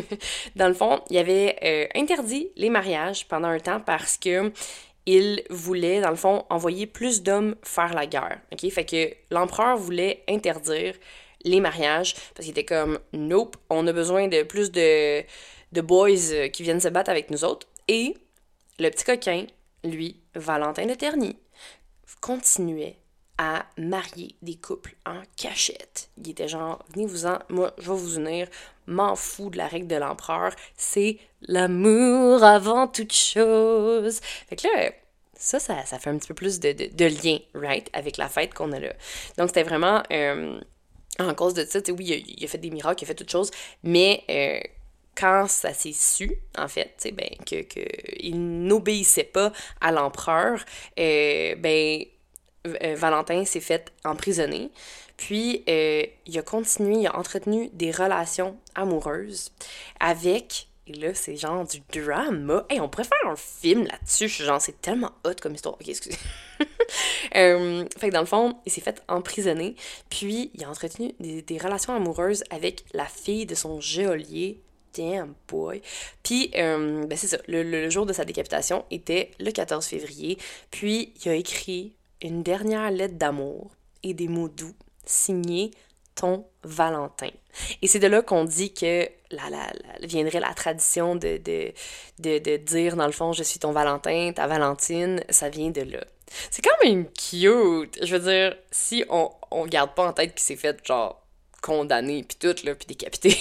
dans 0.56 0.68
le 0.68 0.74
fond, 0.74 1.00
il 1.10 1.18
avait 1.18 1.56
euh, 1.62 1.86
interdit 2.00 2.48
les 2.56 2.70
mariages 2.70 3.26
pendant 3.26 3.48
un 3.48 3.58
temps 3.58 3.80
parce 3.80 4.16
que 4.16 4.52
il 5.04 5.42
voulait 5.50 6.00
dans 6.00 6.10
le 6.10 6.16
fond 6.16 6.44
envoyer 6.50 6.86
plus 6.86 7.22
d'hommes 7.22 7.54
faire 7.62 7.94
la 7.94 8.06
guerre. 8.06 8.40
OK, 8.52 8.68
fait 8.70 8.84
que 8.84 9.34
l'empereur 9.34 9.76
voulait 9.76 10.24
interdire 10.28 10.94
les 11.46 11.60
mariages 11.60 12.14
parce 12.34 12.44
qu'il 12.44 12.50
était 12.50 12.64
comme 12.64 12.98
nope, 13.14 13.56
on 13.70 13.86
a 13.86 13.92
besoin 13.92 14.28
de 14.28 14.42
plus 14.42 14.70
de 14.70 15.22
de 15.72 15.80
boys 15.80 16.32
euh, 16.32 16.48
qui 16.48 16.62
viennent 16.62 16.80
se 16.80 16.88
battre 16.88 17.10
avec 17.10 17.30
nous 17.30 17.44
autres 17.44 17.66
et 17.88 18.14
le 18.78 18.90
petit 18.90 19.04
coquin, 19.04 19.46
lui, 19.84 20.20
Valentin 20.34 20.86
de 20.86 20.94
Terny, 20.94 21.36
continuait 22.20 22.96
à 23.38 23.66
marier 23.76 24.34
des 24.42 24.56
couples 24.56 24.94
en 25.04 25.22
cachette. 25.36 26.10
Il 26.16 26.30
était 26.30 26.48
genre, 26.48 26.82
venez-vous-en, 26.94 27.38
moi, 27.50 27.72
je 27.78 27.90
vais 27.90 27.98
vous 27.98 28.16
unir, 28.16 28.48
m'en 28.86 29.14
fous 29.14 29.50
de 29.50 29.58
la 29.58 29.66
règle 29.66 29.86
de 29.86 29.96
l'empereur, 29.96 30.52
c'est 30.76 31.18
l'amour 31.42 32.42
avant 32.42 32.88
toute 32.88 33.12
chose. 33.12 34.20
Fait 34.48 34.56
que 34.56 34.66
là, 34.66 34.90
ça, 35.34 35.58
ça, 35.58 35.84
fait 35.84 36.10
un 36.10 36.16
petit 36.16 36.28
peu 36.28 36.34
plus 36.34 36.60
de, 36.60 36.72
de, 36.72 37.04
lien, 37.04 37.38
right, 37.54 37.90
avec 37.92 38.16
la 38.16 38.28
fête 38.28 38.54
qu'on 38.54 38.72
a 38.72 38.80
là. 38.80 38.94
Donc, 39.36 39.48
c'était 39.48 39.64
vraiment, 39.64 40.02
euh, 40.10 40.58
en 41.18 41.34
cause 41.34 41.54
de 41.54 41.64
ça, 41.64 41.80
tu 41.80 41.92
sais, 41.92 41.98
oui, 41.98 42.34
il 42.38 42.44
a, 42.44 42.48
fait 42.48 42.58
des 42.58 42.70
miracles, 42.70 43.02
il 43.02 43.06
a 43.06 43.08
fait 43.08 43.14
toutes 43.14 43.30
choses, 43.30 43.50
mais 43.82 44.24
euh, 44.30 44.60
quand 45.14 45.48
ça 45.48 45.72
s'est 45.72 45.92
su, 45.92 46.38
en 46.58 46.68
fait, 46.68 47.08
ben, 47.14 47.30
que, 47.46 47.62
que 47.62 47.80
n'obéissait 48.34 49.24
pas 49.24 49.52
à 49.80 49.92
l'empereur, 49.92 50.64
euh, 50.98 51.54
ben, 51.56 52.04
euh, 52.66 52.94
Valentin 52.96 53.44
s'est 53.44 53.60
fait 53.60 53.92
emprisonner. 54.04 54.70
Puis, 55.16 55.64
il 55.66 56.38
a 56.38 56.42
continué, 56.42 56.96
il 56.96 57.06
a 57.06 57.16
entretenu 57.16 57.70
des 57.72 57.90
relations 57.90 58.58
amoureuses 58.74 59.50
avec. 59.98 60.65
Et 60.88 60.92
là, 60.92 61.14
c'est 61.14 61.36
genre 61.36 61.66
du 61.66 61.82
drama. 61.92 62.64
Hey, 62.70 62.80
on 62.80 62.88
pourrait 62.88 63.04
faire 63.04 63.30
un 63.30 63.36
film 63.36 63.84
là-dessus. 63.84 64.28
Genre, 64.28 64.60
c'est 64.60 64.80
tellement 64.80 65.10
hot 65.24 65.34
comme 65.42 65.54
histoire. 65.54 65.74
Ok, 65.74 65.88
excusez. 65.88 66.16
euh, 67.36 67.84
fait 67.98 68.08
que 68.08 68.12
dans 68.12 68.20
le 68.20 68.26
fond, 68.26 68.56
il 68.64 68.70
s'est 68.70 68.80
fait 68.80 69.02
emprisonner. 69.08 69.74
Puis, 70.10 70.52
il 70.54 70.64
a 70.64 70.70
entretenu 70.70 71.12
des, 71.18 71.58
relations 71.58 71.94
amoureuses 71.94 72.44
avec 72.50 72.84
la 72.92 73.06
fille 73.06 73.46
de 73.46 73.56
son 73.56 73.80
geôlier 73.80 74.60
damn 74.94 75.34
boy. 75.48 75.82
Puis, 76.22 76.52
euh, 76.54 77.04
ben 77.06 77.18
c'est 77.18 77.26
ça, 77.26 77.38
le, 77.48 77.62
le, 77.62 77.90
jour 77.90 78.06
de 78.06 78.12
sa 78.12 78.24
décapitation 78.24 78.84
était 78.90 79.32
le 79.40 79.50
14 79.50 79.84
février. 79.84 80.38
Puis, 80.70 81.12
il 81.24 81.28
a 81.28 81.34
écrit 81.34 81.96
une 82.22 82.44
dernière 82.44 82.90
lettre 82.92 83.16
d'amour 83.16 83.72
et 84.04 84.14
des 84.14 84.28
mots 84.28 84.48
doux 84.48 84.74
signés 85.04 85.72
ton 86.16 86.46
Valentin. 86.64 87.30
Et 87.82 87.86
c'est 87.86 88.00
de 88.00 88.08
là 88.08 88.22
qu'on 88.22 88.44
dit 88.44 88.74
que 88.74 89.08
la, 89.30 89.48
la, 89.50 90.06
viendrait 90.06 90.40
la 90.40 90.52
tradition 90.54 91.14
de, 91.14 91.38
de, 91.38 91.72
de, 92.18 92.56
dire, 92.56 92.96
dans 92.96 93.06
le 93.06 93.12
fond, 93.12 93.32
je 93.32 93.44
suis 93.44 93.60
ton 93.60 93.70
Valentin, 93.70 94.32
ta 94.34 94.46
Valentine, 94.48 95.22
ça 95.30 95.48
vient 95.48 95.70
de 95.70 95.82
là. 95.82 96.04
C'est 96.50 96.62
quand 96.62 96.84
même 96.84 97.06
cute. 97.12 98.04
Je 98.04 98.16
veux 98.16 98.30
dire, 98.30 98.56
si 98.72 99.04
on, 99.08 99.30
on 99.50 99.66
garde 99.66 99.94
pas 99.94 100.08
en 100.08 100.12
tête 100.12 100.34
qu'il 100.34 100.42
s'est 100.42 100.56
fait, 100.56 100.84
genre, 100.84 101.22
condamné, 101.62 102.24
puis 102.24 102.36
tout, 102.38 102.56
là, 102.64 102.74
puis 102.74 102.86
décapité. 102.86 103.36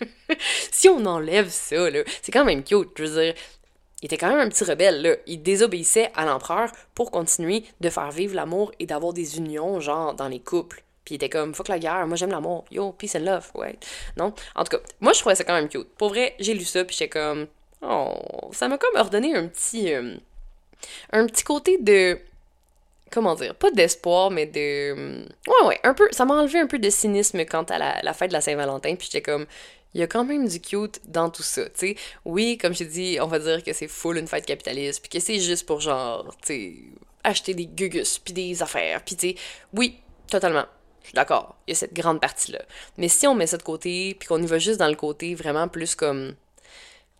si 0.70 0.88
on 0.88 1.04
enlève 1.04 1.50
ça, 1.50 1.90
là, 1.90 2.00
c'est 2.22 2.32
quand 2.32 2.44
même 2.44 2.64
cute. 2.64 2.90
Je 2.96 3.04
veux 3.04 3.22
dire, 3.22 3.34
il 4.02 4.06
était 4.06 4.18
quand 4.18 4.28
même 4.28 4.40
un 4.40 4.48
petit 4.48 4.64
rebelle, 4.64 5.02
là. 5.02 5.16
Il 5.26 5.42
désobéissait 5.42 6.10
à 6.14 6.24
l'empereur 6.24 6.70
pour 6.94 7.10
continuer 7.10 7.64
de 7.80 7.90
faire 7.90 8.10
vivre 8.10 8.34
l'amour 8.34 8.72
et 8.78 8.86
d'avoir 8.86 9.12
des 9.12 9.38
unions, 9.38 9.80
genre, 9.80 10.14
dans 10.14 10.28
les 10.28 10.40
couples. 10.40 10.82
Puis 11.06 11.14
il 11.14 11.16
était 11.16 11.28
comme, 11.28 11.54
fuck 11.54 11.68
la 11.68 11.78
guerre, 11.78 12.04
moi 12.08 12.16
j'aime 12.16 12.32
l'amour, 12.32 12.64
yo, 12.72 12.90
peace 12.90 13.14
and 13.14 13.20
love, 13.20 13.48
ouais. 13.54 13.78
Non? 14.16 14.34
En 14.56 14.64
tout 14.64 14.76
cas, 14.76 14.82
moi 15.00 15.12
je 15.12 15.20
trouvais 15.20 15.36
ça 15.36 15.44
quand 15.44 15.54
même 15.54 15.68
cute. 15.68 15.88
Pour 15.96 16.08
vrai, 16.08 16.34
j'ai 16.40 16.52
lu 16.52 16.64
ça, 16.64 16.84
puis 16.84 16.96
j'étais 16.98 17.08
comme, 17.08 17.46
oh, 17.80 18.50
ça 18.52 18.66
m'a 18.66 18.76
comme 18.76 18.96
ordonné 18.96 19.34
un 19.36 19.46
petit. 19.46 19.94
Euh, 19.94 20.16
un 21.12 21.26
petit 21.26 21.44
côté 21.44 21.78
de. 21.78 22.18
Comment 23.12 23.36
dire? 23.36 23.54
Pas 23.54 23.70
d'espoir, 23.70 24.32
mais 24.32 24.46
de. 24.46 25.24
Ouais, 25.46 25.66
ouais, 25.68 25.80
un 25.84 25.94
peu. 25.94 26.08
Ça 26.10 26.24
m'a 26.24 26.34
enlevé 26.34 26.58
un 26.58 26.66
peu 26.66 26.80
de 26.80 26.90
cynisme 26.90 27.44
quant 27.44 27.62
à 27.62 28.02
la, 28.02 28.12
fête 28.12 28.30
de 28.30 28.32
la 28.34 28.40
Saint-Valentin, 28.40 28.96
puis 28.96 29.06
j'étais 29.10 29.22
comme, 29.22 29.46
il 29.94 30.00
y 30.00 30.02
a 30.02 30.08
quand 30.08 30.24
même 30.24 30.48
du 30.48 30.60
cute 30.60 31.00
dans 31.04 31.30
tout 31.30 31.44
ça, 31.44 31.66
tu 31.66 31.70
sais. 31.74 31.96
Oui, 32.24 32.58
comme 32.58 32.74
je 32.74 32.82
dit, 32.82 33.18
on 33.22 33.28
va 33.28 33.38
dire 33.38 33.62
que 33.62 33.72
c'est 33.72 33.86
full 33.86 34.18
une 34.18 34.26
fête 34.26 34.44
capitaliste, 34.44 35.00
puis 35.02 35.08
que 35.08 35.24
c'est 35.24 35.38
juste 35.38 35.66
pour 35.66 35.80
genre, 35.80 36.34
tu 36.44 36.46
sais, 36.46 36.74
acheter 37.22 37.54
des 37.54 37.66
gugus, 37.66 38.18
puis 38.18 38.34
des 38.34 38.60
affaires, 38.60 39.02
puis 39.04 39.14
tu 39.14 39.28
sais, 39.28 39.36
oui, 39.72 40.00
totalement. 40.28 40.64
D'accord, 41.14 41.56
il 41.66 41.70
y 41.70 41.72
a 41.72 41.76
cette 41.76 41.94
grande 41.94 42.20
partie-là. 42.20 42.62
Mais 42.96 43.08
si 43.08 43.26
on 43.26 43.34
met 43.34 43.46
ça 43.46 43.56
de 43.56 43.62
côté, 43.62 44.14
puis 44.18 44.28
qu'on 44.28 44.42
y 44.42 44.46
va 44.46 44.58
juste 44.58 44.78
dans 44.78 44.88
le 44.88 44.94
côté 44.94 45.34
vraiment 45.34 45.68
plus 45.68 45.94
comme, 45.94 46.34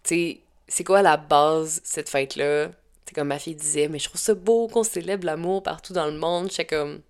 tu 0.02 0.40
c'est 0.69 0.85
quoi 0.85 1.02
la 1.02 1.16
base, 1.16 1.81
cette 1.85 2.09
fête-là? 2.09 2.71
C'est 3.05 3.14
comme 3.14 3.28
ma 3.28 3.38
fille 3.38 3.55
disait, 3.55 3.88
mais 3.88 4.00
je 4.00 4.09
trouve 4.09 4.20
ça 4.20 4.35
beau 4.35 4.66
qu'on 4.66 4.83
célèbre 4.83 5.27
l'amour 5.27 5.62
partout 5.62 5.92
dans 5.92 6.07
le 6.07 6.18
monde. 6.18 6.51
Je 6.51 6.62
comme, 6.62 7.03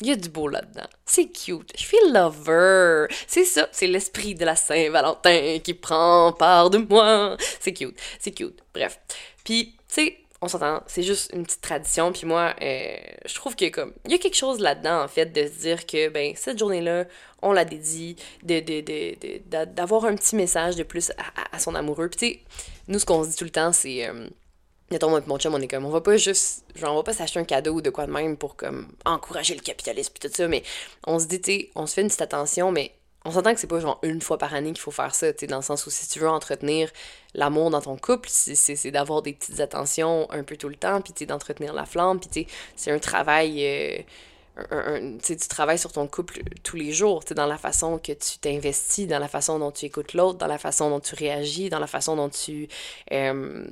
il 0.00 0.08
y 0.08 0.12
a 0.12 0.16
du 0.16 0.28
beau 0.28 0.48
là-dedans. 0.48 0.86
C'est 1.06 1.26
cute. 1.26 1.72
Je 1.76 1.82
suis 1.82 1.96
lover. 2.12 3.06
C'est 3.26 3.44
ça, 3.44 3.68
c'est 3.72 3.86
l'esprit 3.86 4.34
de 4.34 4.44
la 4.44 4.56
Saint-Valentin 4.56 5.58
qui 5.62 5.74
prend 5.74 6.32
part 6.32 6.70
de 6.70 6.78
moi. 6.78 7.36
C'est 7.60 7.72
cute, 7.72 7.96
c'est 8.18 8.32
cute. 8.32 8.60
Bref. 8.74 9.00
Puis, 9.44 9.76
tu 9.92 10.12
on 10.40 10.48
s'entend, 10.48 10.82
c'est 10.86 11.02
juste 11.02 11.30
une 11.34 11.44
petite 11.44 11.60
tradition. 11.60 12.12
Puis 12.12 12.26
moi, 12.26 12.54
euh, 12.62 12.96
je 13.26 13.34
trouve 13.34 13.56
que 13.56 13.68
comme 13.68 13.92
il 14.04 14.12
y 14.12 14.14
a 14.14 14.18
quelque 14.18 14.36
chose 14.36 14.60
là-dedans 14.60 15.02
en 15.02 15.08
fait 15.08 15.26
de 15.26 15.46
se 15.46 15.60
dire 15.60 15.86
que 15.86 16.08
ben 16.08 16.32
cette 16.36 16.58
journée-là, 16.58 17.06
on 17.42 17.52
la 17.52 17.64
dédie, 17.64 18.16
de, 18.42 19.64
d'avoir 19.64 20.04
un 20.04 20.14
petit 20.14 20.36
message 20.36 20.76
de 20.76 20.82
plus 20.84 21.12
à, 21.52 21.58
son 21.58 21.74
amoureux. 21.74 22.08
Puis 22.08 22.40
nous 22.86 22.98
ce 22.98 23.06
qu'on 23.06 23.24
se 23.24 23.30
dit 23.30 23.36
tout 23.36 23.44
le 23.44 23.50
temps, 23.50 23.72
c'est 23.72 24.06
euh, 24.06 24.28
Mettons, 24.90 25.20
mon 25.26 25.38
chum, 25.38 25.54
on 25.54 25.60
est 25.60 25.68
comme, 25.68 25.84
on 25.84 25.90
va 25.90 26.00
pas 26.00 26.16
juste, 26.16 26.64
genre, 26.74 26.94
on 26.94 26.96
va 26.96 27.02
pas 27.02 27.12
s'acheter 27.12 27.38
un 27.38 27.44
cadeau 27.44 27.74
ou 27.74 27.82
de 27.82 27.90
quoi 27.90 28.06
de 28.06 28.10
même 28.10 28.38
pour, 28.38 28.56
comme, 28.56 28.88
encourager 29.04 29.54
le 29.54 29.60
capitalisme 29.60 30.14
pis 30.14 30.26
tout 30.26 30.34
ça, 30.34 30.48
mais 30.48 30.62
on 31.06 31.18
se 31.18 31.26
dit, 31.26 31.42
tu 31.42 31.68
on 31.74 31.86
se 31.86 31.92
fait 31.92 32.00
une 32.00 32.06
petite 32.06 32.22
attention, 32.22 32.72
mais 32.72 32.92
on 33.24 33.32
s'entend 33.32 33.52
que 33.54 33.60
c'est 33.60 33.66
pas, 33.66 33.80
genre, 33.80 33.98
une 34.02 34.20
fois 34.20 34.38
par 34.38 34.54
année 34.54 34.72
qu'il 34.72 34.80
faut 34.80 34.90
faire 34.90 35.14
ça, 35.14 35.32
tu 35.32 35.46
dans 35.46 35.56
le 35.56 35.62
sens 35.62 35.86
où 35.86 35.90
si 35.90 36.08
tu 36.08 36.20
veux 36.20 36.28
entretenir 36.28 36.90
l'amour 37.34 37.70
dans 37.70 37.80
ton 37.80 37.96
couple, 37.96 38.28
c'est 38.30 38.90
d'avoir 38.90 39.22
des 39.22 39.32
petites 39.32 39.60
attentions 39.60 40.30
un 40.30 40.42
peu 40.44 40.56
tout 40.56 40.68
le 40.68 40.76
temps, 40.76 41.00
puis, 41.00 41.12
tu 41.12 41.26
d'entretenir 41.26 41.72
la 41.72 41.84
flamme, 41.84 42.20
puis, 42.20 42.46
c'est 42.76 42.90
un 42.90 42.98
travail... 42.98 43.64
Euh, 43.64 44.02
un, 44.70 45.18
tu 45.18 45.36
travailles 45.36 45.78
sur 45.78 45.92
ton 45.92 46.08
couple 46.08 46.42
tous 46.64 46.74
les 46.74 46.92
jours, 46.92 47.22
dans 47.36 47.46
la 47.46 47.58
façon 47.58 47.98
que 47.98 48.10
tu 48.12 48.38
t'investis, 48.40 49.06
dans 49.06 49.20
la 49.20 49.28
façon 49.28 49.60
dont 49.60 49.70
tu 49.70 49.86
écoutes 49.86 50.14
l'autre, 50.14 50.38
dans 50.38 50.48
la 50.48 50.58
façon 50.58 50.90
dont 50.90 50.98
tu 50.98 51.14
réagis, 51.14 51.70
dans 51.70 51.78
la 51.78 51.86
façon 51.86 52.16
dont 52.16 52.28
tu 52.28 52.66
euh, 53.12 53.64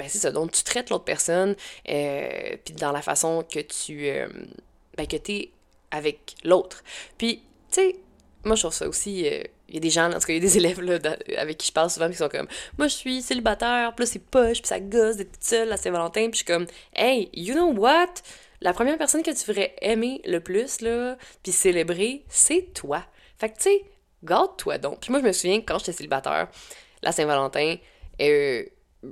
ben 0.00 0.08
c'est 0.08 0.18
ça, 0.18 0.30
donc 0.30 0.52
tu 0.52 0.64
traites 0.64 0.88
l'autre 0.88 1.04
personne, 1.04 1.54
euh, 1.90 2.56
puis 2.64 2.74
dans 2.74 2.90
la 2.90 3.02
façon 3.02 3.44
que 3.48 3.60
tu, 3.60 4.08
euh, 4.08 4.28
ben 4.96 5.06
que 5.06 5.16
t'es 5.16 5.50
avec 5.90 6.36
l'autre. 6.42 6.82
Puis, 7.18 7.42
tu 7.70 7.82
sais, 7.82 7.96
moi 8.44 8.56
je 8.56 8.62
trouve 8.62 8.74
ça 8.74 8.88
aussi, 8.88 9.26
euh, 9.26 9.42
il 9.68 9.74
y 9.74 9.76
a 9.78 9.80
des 9.80 9.90
gens, 9.90 10.10
en 10.10 10.18
tout 10.18 10.26
cas, 10.26 10.32
il 10.32 10.36
y 10.36 10.38
a 10.38 10.40
des 10.40 10.56
élèves 10.58 10.80
là, 10.80 10.98
avec 11.38 11.58
qui 11.58 11.68
je 11.68 11.72
parle 11.72 11.90
souvent 11.90 12.08
qui 12.08 12.16
sont 12.16 12.28
comme 12.28 12.48
Moi 12.78 12.88
je 12.88 12.94
suis 12.94 13.22
célibataire, 13.22 13.92
là 13.96 14.06
c'est 14.06 14.18
poche, 14.18 14.58
puis 14.58 14.68
ça 14.68 14.80
gosse 14.80 15.16
d'être 15.16 15.32
toute 15.32 15.44
seule 15.44 15.72
à 15.72 15.76
Saint-Valentin, 15.76 16.30
puis 16.30 16.32
je 16.32 16.36
suis 16.36 16.44
comme 16.44 16.66
Hey, 16.94 17.28
you 17.32 17.54
know 17.54 17.72
what? 17.72 18.14
La 18.60 18.72
première 18.72 18.98
personne 18.98 19.22
que 19.22 19.30
tu 19.30 19.46
devrais 19.46 19.74
aimer 19.80 20.20
le 20.26 20.40
plus, 20.40 20.80
là, 20.80 21.16
puis 21.42 21.52
célébrer, 21.52 22.24
c'est 22.28 22.74
toi. 22.74 23.04
Fait 23.38 23.48
que 23.48 23.56
tu 23.56 23.62
sais, 23.62 23.84
garde-toi 24.22 24.78
donc. 24.78 25.00
Puis 25.00 25.10
moi 25.10 25.20
je 25.20 25.26
me 25.26 25.32
souviens 25.32 25.60
quand 25.60 25.78
j'étais 25.78 25.92
célibataire, 25.92 26.48
la 27.02 27.12
Saint-Valentin, 27.12 27.76
euh, 28.20 28.64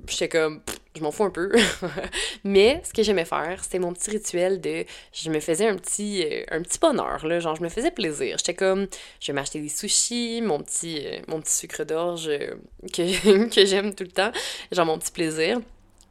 j'étais 0.06 0.28
comme 0.28 0.62
je 0.96 1.02
m'en 1.02 1.10
fous 1.10 1.24
un 1.24 1.30
peu. 1.30 1.52
Mais 2.44 2.82
ce 2.84 2.92
que 2.92 3.02
j'aimais 3.02 3.24
faire 3.24 3.62
c'était 3.62 3.78
mon 3.78 3.92
petit 3.92 4.10
rituel 4.10 4.60
de 4.60 4.84
je 5.12 5.30
me 5.30 5.40
faisais 5.40 5.66
un 5.66 5.76
petit 5.76 6.24
euh, 6.24 6.44
un 6.50 6.62
petit 6.62 6.78
bonheur 6.78 7.26
là. 7.26 7.40
Genre 7.40 7.56
je 7.56 7.62
me 7.62 7.68
faisais 7.68 7.90
plaisir. 7.90 8.36
J'étais 8.38 8.54
comme 8.54 8.86
je 9.20 9.28
vais 9.28 9.32
m'acheter 9.32 9.60
des 9.60 9.68
sushis 9.68 10.40
mon 10.42 10.60
petit 10.60 11.06
euh, 11.06 11.20
mon 11.28 11.40
petit 11.40 11.54
sucre 11.54 11.84
d'orge 11.84 12.28
euh, 12.28 12.54
que, 12.92 13.48
que 13.48 13.66
j'aime 13.66 13.94
tout 13.94 14.04
le 14.04 14.10
temps. 14.10 14.32
Genre 14.72 14.86
mon 14.86 14.98
petit 14.98 15.12
plaisir. 15.12 15.60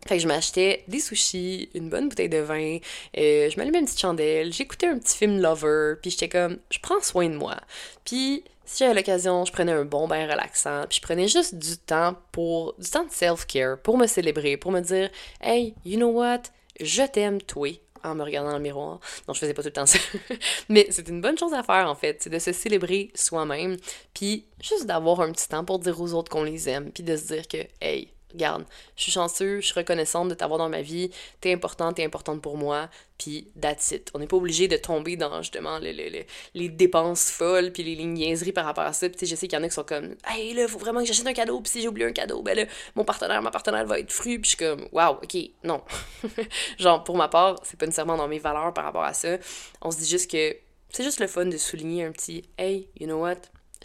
Fait 0.07 0.17
que 0.17 0.23
je 0.23 0.27
m'achetais 0.27 0.85
des 0.87 0.99
sushis, 1.01 1.69
une 1.73 1.89
bonne 1.89 2.07
bouteille 2.07 2.29
de 2.29 2.37
vin, 2.37 2.77
je 3.13 3.57
m'allumais 3.57 3.79
une 3.79 3.85
petite 3.85 3.99
chandelle, 3.99 4.53
j'écoutais 4.53 4.87
un 4.87 4.99
petit 4.99 5.17
film 5.17 5.41
lover, 5.41 5.95
puis 6.01 6.11
j'étais 6.11 6.29
comme, 6.29 6.59
je 6.71 6.79
prends 6.79 7.01
soin 7.01 7.27
de 7.27 7.35
moi. 7.35 7.57
Puis 8.05 8.45
si 8.67 8.83
j'avais 8.83 8.93
l'occasion, 8.93 9.45
je 9.45 9.51
prenais 9.51 9.71
un 9.71 9.85
bon 9.85 10.07
bain 10.07 10.27
relaxant, 10.29 10.85
puis 10.87 10.97
je 10.97 11.01
prenais 11.01 11.27
juste 11.27 11.55
du 11.55 11.77
temps 11.77 12.15
pour 12.31 12.75
du 12.77 12.89
temps 12.89 13.05
de 13.05 13.11
self-care, 13.11 13.79
pour 13.79 13.97
me 13.97 14.05
célébrer, 14.05 14.57
pour 14.57 14.71
me 14.71 14.81
dire 14.81 15.09
"Hey, 15.41 15.73
you 15.85 15.97
know 15.97 16.09
what? 16.09 16.43
Je 16.79 17.03
t'aime 17.03 17.41
toi." 17.41 17.69
en 18.03 18.15
me 18.15 18.23
regardant 18.23 18.51
dans 18.51 18.57
le 18.57 18.63
miroir. 18.63 18.99
Non, 19.27 19.33
je 19.33 19.39
faisais 19.39 19.53
pas 19.53 19.61
tout 19.61 19.69
le 19.69 19.73
temps 19.73 19.85
ça. 19.85 19.99
Mais 20.69 20.87
c'est 20.91 21.09
une 21.09 21.19
bonne 21.19 21.37
chose 21.37 21.53
à 21.53 21.63
faire, 21.63 21.89
en 21.89 21.95
fait. 21.95 22.21
C'est 22.21 22.29
de 22.29 22.39
se 22.39 22.51
célébrer 22.51 23.11
soi-même. 23.15 23.77
Puis 24.13 24.45
juste 24.61 24.85
d'avoir 24.85 25.21
un 25.21 25.31
petit 25.31 25.49
temps 25.49 25.65
pour 25.65 25.79
dire 25.79 25.99
aux 25.99 26.13
autres 26.13 26.31
qu'on 26.31 26.43
les 26.43 26.69
aime. 26.69 26.91
Puis 26.91 27.03
de 27.03 27.15
se 27.15 27.33
dire 27.33 27.47
que, 27.47 27.57
hey, 27.81 28.13
regarde, 28.37 28.65
je 28.95 29.03
suis 29.03 29.11
chanceux, 29.11 29.59
je 29.61 29.65
suis 29.65 29.75
reconnaissante 29.75 30.29
de 30.29 30.33
t'avoir 30.33 30.59
dans 30.59 30.69
ma 30.69 30.81
vie, 30.81 31.11
t'es 31.41 31.51
importante, 31.51 31.95
t'es 31.95 32.05
importante 32.05 32.41
pour 32.41 32.57
moi, 32.57 32.89
puis 33.17 33.47
that's 33.59 33.91
it. 33.91 34.11
On 34.13 34.19
n'est 34.19 34.27
pas 34.27 34.37
obligé 34.37 34.67
de 34.67 34.77
tomber 34.77 35.17
dans 35.17 35.41
justement 35.41 35.79
les, 35.79 36.69
dépenses 36.69 37.31
folles, 37.31 37.71
puis 37.71 37.83
les 37.83 37.95
lignes 37.95 38.37
par 38.53 38.65
rapport 38.65 38.83
à 38.83 38.93
ça. 38.93 39.09
Puis 39.09 39.25
je 39.25 39.35
sais 39.35 39.47
qu'il 39.47 39.57
y 39.57 39.61
en 39.61 39.63
a 39.63 39.67
qui 39.67 39.73
sont 39.73 39.83
comme, 39.83 40.15
hey 40.29 40.53
là, 40.53 40.67
faut 40.67 40.79
vraiment 40.79 41.01
que 41.01 41.07
j'achète 41.07 41.27
un 41.27 41.33
cadeau, 41.33 41.59
puis 41.61 41.71
si 41.71 41.81
j'ai 41.81 41.87
oublié 41.87 42.07
un 42.07 42.13
cadeau, 42.13 42.41
ben 42.41 42.55
là, 42.55 42.65
mon 42.95 43.03
partenaire, 43.03 43.41
ma 43.41 43.51
partenaire 43.51 43.85
va 43.85 43.99
être 43.99 44.11
fru, 44.11 44.39
puis 44.39 44.51
je 44.51 44.55
suis 44.55 44.57
comme, 44.57 44.87
waouh, 44.91 45.15
ok, 45.15 45.37
non. 45.63 45.81
Genre, 46.77 47.03
pour 47.03 47.17
ma 47.17 47.27
part, 47.27 47.55
c'est 47.63 47.77
pas 47.77 47.85
nécessairement 47.85 48.17
dans 48.17 48.27
mes 48.27 48.39
valeurs 48.39 48.73
par 48.73 48.85
rapport 48.85 49.03
à 49.03 49.13
ça. 49.13 49.37
On 49.81 49.91
se 49.91 49.97
dit 49.97 50.07
juste 50.07 50.29
que 50.31 50.55
c'est 50.89 51.03
juste 51.03 51.19
le 51.19 51.27
fun 51.27 51.45
de 51.45 51.57
souligner 51.57 52.05
un 52.05 52.11
petit, 52.11 52.43
hey, 52.57 52.87
you 52.99 53.07
know 53.07 53.21
what? 53.21 53.37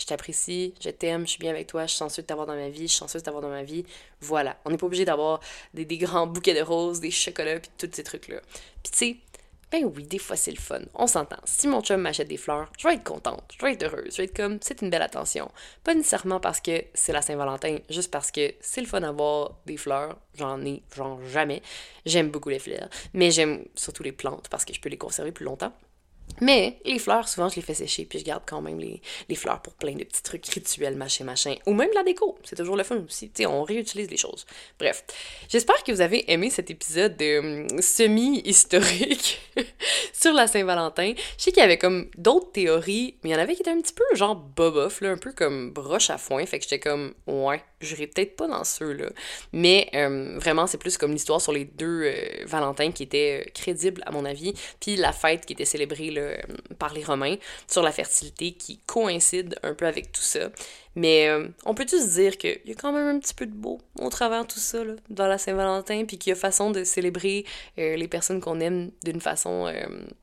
Je 0.03 0.07
t'apprécie, 0.07 0.75
je 0.81 0.91
t'aime, 0.91 1.27
je 1.27 1.33
suis 1.33 1.39
bien 1.39 1.51
avec 1.51 1.67
toi, 1.67 1.87
je 1.87 1.91
suis 1.91 1.99
chanceux 1.99 2.23
de 2.23 2.27
t'avoir 2.27 2.47
dans 2.47 2.55
ma 2.55 2.69
vie, 2.69 2.83
je 2.83 2.93
suis 2.93 2.99
chanceux 2.99 3.19
de 3.19 3.25
t'avoir 3.25 3.43
dans 3.43 3.49
ma 3.49 3.63
vie. 3.63 3.85
Voilà. 4.21 4.57
On 4.65 4.71
n'est 4.71 4.77
pas 4.77 4.87
obligé 4.87 5.05
d'avoir 5.05 5.41
des, 5.75 5.85
des, 5.85 5.99
grands 5.99 6.27
bouquets 6.27 6.55
de 6.55 6.63
roses, 6.63 7.01
des 7.01 7.11
chocolats, 7.11 7.61
puis 7.61 7.71
tous 7.79 7.91
ces 7.93 8.03
trucs-là. 8.03 8.41
Puis 8.83 8.93
tu 8.93 8.99
sais, 8.99 9.17
ben 9.73 9.91
oui, 9.97 10.05
des 10.05 10.19
fois 10.19 10.37
c'est 10.37 10.51
le 10.51 10.61
fun. 10.61 10.81
On 10.95 11.07
s'entend. 11.07 11.39
Si 11.45 11.67
mon 11.67 11.81
chum 11.81 12.01
m'achète 12.03 12.29
des 12.29 12.37
fleurs, 12.37 12.71
je 12.79 12.87
vais 12.87 12.95
être 12.95 13.05
contente, 13.05 13.43
je 13.59 13.65
vais 13.65 13.73
être 13.73 13.85
heureuse, 13.85 14.13
je 14.13 14.19
vais 14.19 14.25
être 14.25 14.37
comme, 14.37 14.59
c'est 14.61 14.83
une 14.83 14.91
belle 14.91 15.03
attention. 15.03 15.51
Pas 15.83 15.95
nécessairement 15.95 16.41
parce 16.41 16.61
que 16.61 16.85
c'est 16.93 17.13
la 17.13 17.23
Saint-Valentin, 17.23 17.79
juste 17.89 18.11
parce 18.11 18.31
que 18.31 18.53
c'est 18.61 18.83
le 18.83 18.87
fun 18.87 19.01
d'avoir 19.01 19.57
des 19.65 19.79
fleurs. 19.79 20.19
J'en 20.35 20.63
ai, 20.65 20.83
genre 20.95 21.19
jamais. 21.27 21.63
J'aime 22.05 22.31
beaucoup 22.31 22.51
les 22.51 22.59
fleurs, 22.59 22.89
mais 23.15 23.31
j'aime 23.31 23.65
surtout 23.75 24.03
les 24.03 24.13
plantes 24.13 24.49
parce 24.51 24.65
que 24.67 24.75
je 24.75 24.81
peux 24.81 24.91
les 24.91 24.99
conserver 24.99 25.33
plus 25.33 25.45
longtemps. 25.47 25.73
Mais 26.41 26.79
les 26.85 26.99
fleurs, 26.99 27.29
souvent, 27.29 27.49
je 27.49 27.57
les 27.57 27.63
fais 27.63 27.75
sécher, 27.75 28.05
puis 28.05 28.19
je 28.19 28.25
garde 28.25 28.43
quand 28.47 28.61
même 28.61 28.79
les, 28.79 29.01
les 29.29 29.35
fleurs 29.35 29.61
pour 29.61 29.75
plein 29.75 29.95
de 29.95 30.05
petits 30.05 30.23
trucs 30.23 30.47
rituels, 30.47 30.97
machin, 30.97 31.25
machin. 31.25 31.55
Ou 31.67 31.73
même 31.73 31.91
la 31.95 32.03
déco. 32.03 32.39
C'est 32.45 32.57
toujours 32.57 32.77
le 32.77 32.85
fun 32.85 32.97
aussi. 33.07 33.31
Tu 33.31 33.43
sais, 33.43 33.47
on 33.47 33.63
réutilise 33.63 34.11
les 34.11 34.17
choses. 34.17 34.47
Bref. 34.79 35.05
J'espère 35.49 35.83
que 35.85 35.93
vous 35.93 36.01
avez 36.01 36.31
aimé 36.33 36.51
cet 36.51 36.71
épisode 36.71 37.17
de, 37.17 37.39
hum, 37.39 37.83
semi-historique 37.83 39.41
sur 40.13 40.33
la 40.33 40.47
Saint-Valentin. 40.47 41.15
Je 41.39 41.45
sais 41.45 41.53
qu'il 41.53 41.61
y 41.61 41.65
avait 41.65 41.79
comme 41.79 42.09
d'autres 42.17 42.53
théories, 42.53 43.17
mais 43.23 43.31
il 43.31 43.33
y 43.33 43.37
en 43.37 43.39
avait 43.39 43.55
qui 43.55 43.63
étaient 43.63 43.71
un 43.71 43.81
petit 43.81 43.95
peu 43.95 44.05
genre 44.15 44.35
bobof, 44.35 45.03
un 45.03 45.17
peu 45.17 45.33
comme 45.33 45.71
broche 45.71 46.11
à 46.11 46.19
foin. 46.19 46.45
Fait 46.47 46.59
que 46.59 46.65
j'étais 46.65 46.79
comme, 46.79 47.15
ouais, 47.27 47.63
j'irai 47.81 48.07
peut-être 48.07 48.37
pas 48.37 48.47
dans 48.47 48.65
ceux-là. 48.65 49.11
Mais 49.53 49.89
hum, 49.95 50.39
vraiment, 50.39 50.67
c'est 50.67 50.79
plus 50.79 50.97
comme 50.97 51.13
l'histoire 51.13 51.41
sur 51.41 51.53
les 51.53 51.65
deux 51.65 52.03
euh, 52.05 52.45
Valentins 52.47 52.93
qui 52.93 53.03
étaient 53.03 53.45
euh, 53.45 53.51
crédibles, 53.55 54.03
à 54.07 54.11
mon 54.11 54.25
avis. 54.25 54.55
Puis 54.81 54.97
la 54.97 55.13
fête 55.13 55.47
qui 55.47 55.53
était 55.53 55.65
célébrée, 55.65 56.11
là, 56.11 56.22
euh, 56.23 56.37
par 56.79 56.93
les 56.95 57.05
Romains 57.05 57.37
sur 57.69 57.83
la 57.83 57.93
fertilité 57.93 58.53
qui 58.53 58.79
coïncide 58.79 59.57
un 59.63 59.75
peu 59.75 59.87
avec 59.87 60.13
tout 60.13 60.23
ça. 60.23 60.51
Mais 60.95 61.29
euh, 61.29 61.49
on 61.65 61.75
peut 61.75 61.87
tous 61.87 62.15
dire 62.15 62.37
qu'il 62.37 62.61
y 62.65 62.73
a 62.73 62.75
quand 62.75 62.93
même 62.93 63.07
un 63.07 63.19
petit 63.19 63.35
peu 63.35 63.47
de 63.47 63.55
beau 63.55 63.81
au 63.99 64.09
travers 64.11 64.47
tout 64.47 64.59
ça, 64.59 64.85
là, 64.85 64.95
dans 65.09 65.27
la 65.27 65.39
Saint-Valentin, 65.39 66.05
puis 66.05 66.19
qu'il 66.19 66.31
y 66.31 66.33
a 66.33 66.37
façon 66.37 66.71
de 66.71 66.85
célébrer 66.85 67.45
euh, 67.79 67.97
les 67.97 68.09
personnes 68.09 68.41
qu'on 68.41 68.61
aime 68.61 68.91
d'une 69.05 69.21
façon... 69.21 69.73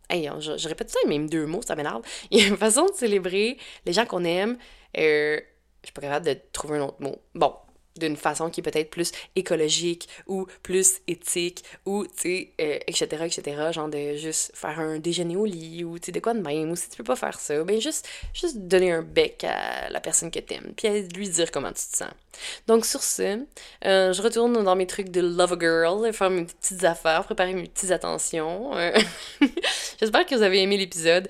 Hey, 0.10 0.30
je, 0.40 0.58
je, 0.58 0.68
répète 0.68 0.90
ça, 0.90 1.00
même 1.08 1.30
deux 1.30 1.46
mots, 1.46 1.62
ça 1.62 1.76
m'énerve. 1.76 2.02
Il 2.32 2.40
y 2.40 2.44
a 2.44 2.48
une 2.48 2.58
façon 2.58 2.86
de 2.86 2.94
célébrer 2.94 3.58
les 3.86 3.94
gens 3.94 4.06
qu'on 4.06 4.24
aime. 4.24 4.58
je 4.96 5.42
suis 5.84 5.94
pas 5.94 6.02
capable 6.02 6.26
de 6.26 6.38
trouver 6.52 6.78
un 6.78 6.82
autre 6.82 7.02
mot. 7.02 7.16
Bon, 7.36 7.54
d'une 8.00 8.16
façon 8.16 8.50
qui 8.50 8.62
est 8.62 8.64
peut-être 8.64 8.90
plus 8.90 9.12
écologique 9.36 10.08
ou 10.28 10.48
plus 10.64 11.00
éthique 11.08 11.64
ou, 11.86 12.06
tu 12.06 12.12
sais, 12.58 12.84
etc., 12.88 13.08
euh, 13.14 13.26
etc., 13.26 13.58
genre 13.72 13.90
de 13.90 14.16
juste 14.16 14.52
faire 14.56 14.80
un 14.80 15.00
déjeuner 15.00 15.36
au 15.36 15.46
lit 15.46 15.84
ou, 15.84 16.00
tu 16.00 16.08
sais, 16.08 16.12
de 16.12 16.20
quoi 16.20 16.34
de 16.34 16.42
même, 16.42 16.72
ou 16.72 16.76
si 16.76 16.90
tu 16.90 16.98
peux 16.98 17.04
pas 17.04 17.16
faire 17.16 17.40
ça, 17.40 17.64
ben 17.64 17.80
juste, 17.80 18.08
juste 18.34 18.58
donner 18.58 18.92
un 18.92 19.02
bec 19.02 19.44
à 19.44 19.90
la 19.90 20.00
personne 20.00 20.32
que 20.32 20.40
t'aimes, 20.40 20.74
puis 20.76 20.88
lui 21.16 21.30
dire 21.30 21.52
comment 21.52 21.70
tu 21.70 21.86
te 21.92 21.98
sens. 21.98 22.12
Donc, 22.68 22.86
sur 22.86 23.04
ce, 23.04 23.46
euh, 23.86 24.14
je 24.14 24.22
retourne 24.22 24.64
dans 24.64 24.76
mes 24.76 24.88
trucs 24.88 25.10
de 25.10 25.22
love 25.22 25.54
a 25.54 25.60
girl, 25.60 26.14
faire 26.14 26.30
mes 26.30 26.46
petites 26.46 26.84
affaires, 26.84 27.24
préparer 27.26 27.54
mes 27.54 27.68
petites 27.68 27.92
attentions. 27.92 28.76
Euh, 28.78 28.98
j'espère 30.00 30.26
que 30.26 30.36
vous 30.36 30.44
avez 30.44 30.62
aimé 30.62 30.78
l'épisode. 30.78 31.28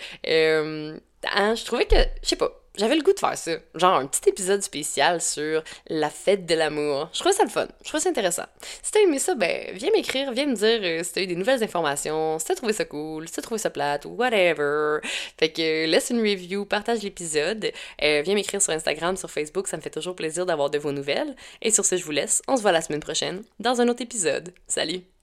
Hein, 1.23 1.55
je 1.55 1.65
trouvais 1.65 1.85
que, 1.85 1.95
je 2.23 2.29
sais 2.29 2.35
pas, 2.35 2.58
j'avais 2.79 2.95
le 2.95 3.03
goût 3.03 3.13
de 3.13 3.19
faire 3.19 3.37
ça. 3.37 3.51
Genre 3.75 3.95
un 3.95 4.07
petit 4.07 4.29
épisode 4.29 4.63
spécial 4.63 5.21
sur 5.21 5.63
la 5.87 6.09
fête 6.09 6.45
de 6.45 6.55
l'amour. 6.55 7.09
Je 7.13 7.19
trouvais 7.19 7.35
ça 7.35 7.43
le 7.43 7.49
fun. 7.49 7.67
Je 7.83 7.89
trouvais 7.89 8.01
ça 8.01 8.09
intéressant. 8.09 8.45
Si 8.81 8.91
t'as 8.91 9.01
aimé 9.01 9.19
ça, 9.19 9.35
ben, 9.35 9.71
viens 9.73 9.91
m'écrire, 9.91 10.31
viens 10.31 10.45
me 10.45 10.55
dire 10.55 10.79
euh, 10.81 11.03
si 11.03 11.13
t'as 11.13 11.21
eu 11.21 11.27
des 11.27 11.35
nouvelles 11.35 11.63
informations, 11.63 12.39
si 12.39 12.45
t'as 12.45 12.55
trouvé 12.55 12.73
ça 12.73 12.85
cool, 12.85 13.27
si 13.27 13.33
t'as 13.33 13.41
trouvé 13.41 13.59
ça 13.59 13.69
plate 13.69 14.05
whatever. 14.05 14.99
Fait 15.37 15.51
que 15.51 15.85
laisse 15.85 16.09
une 16.09 16.21
review, 16.21 16.65
partage 16.65 17.01
l'épisode, 17.03 17.71
euh, 18.01 18.21
viens 18.23 18.35
m'écrire 18.35 18.61
sur 18.61 18.71
Instagram, 18.71 19.17
sur 19.17 19.29
Facebook, 19.29 19.67
ça 19.67 19.75
me 19.75 19.81
fait 19.81 19.89
toujours 19.89 20.15
plaisir 20.15 20.45
d'avoir 20.45 20.69
de 20.69 20.77
vos 20.77 20.93
nouvelles. 20.93 21.35
Et 21.61 21.71
sur 21.71 21.85
ce, 21.85 21.97
je 21.97 22.05
vous 22.05 22.11
laisse. 22.11 22.41
On 22.47 22.55
se 22.55 22.61
voit 22.61 22.71
la 22.71 22.81
semaine 22.81 23.01
prochaine 23.01 23.43
dans 23.59 23.81
un 23.81 23.89
autre 23.89 24.01
épisode. 24.01 24.53
Salut! 24.67 25.18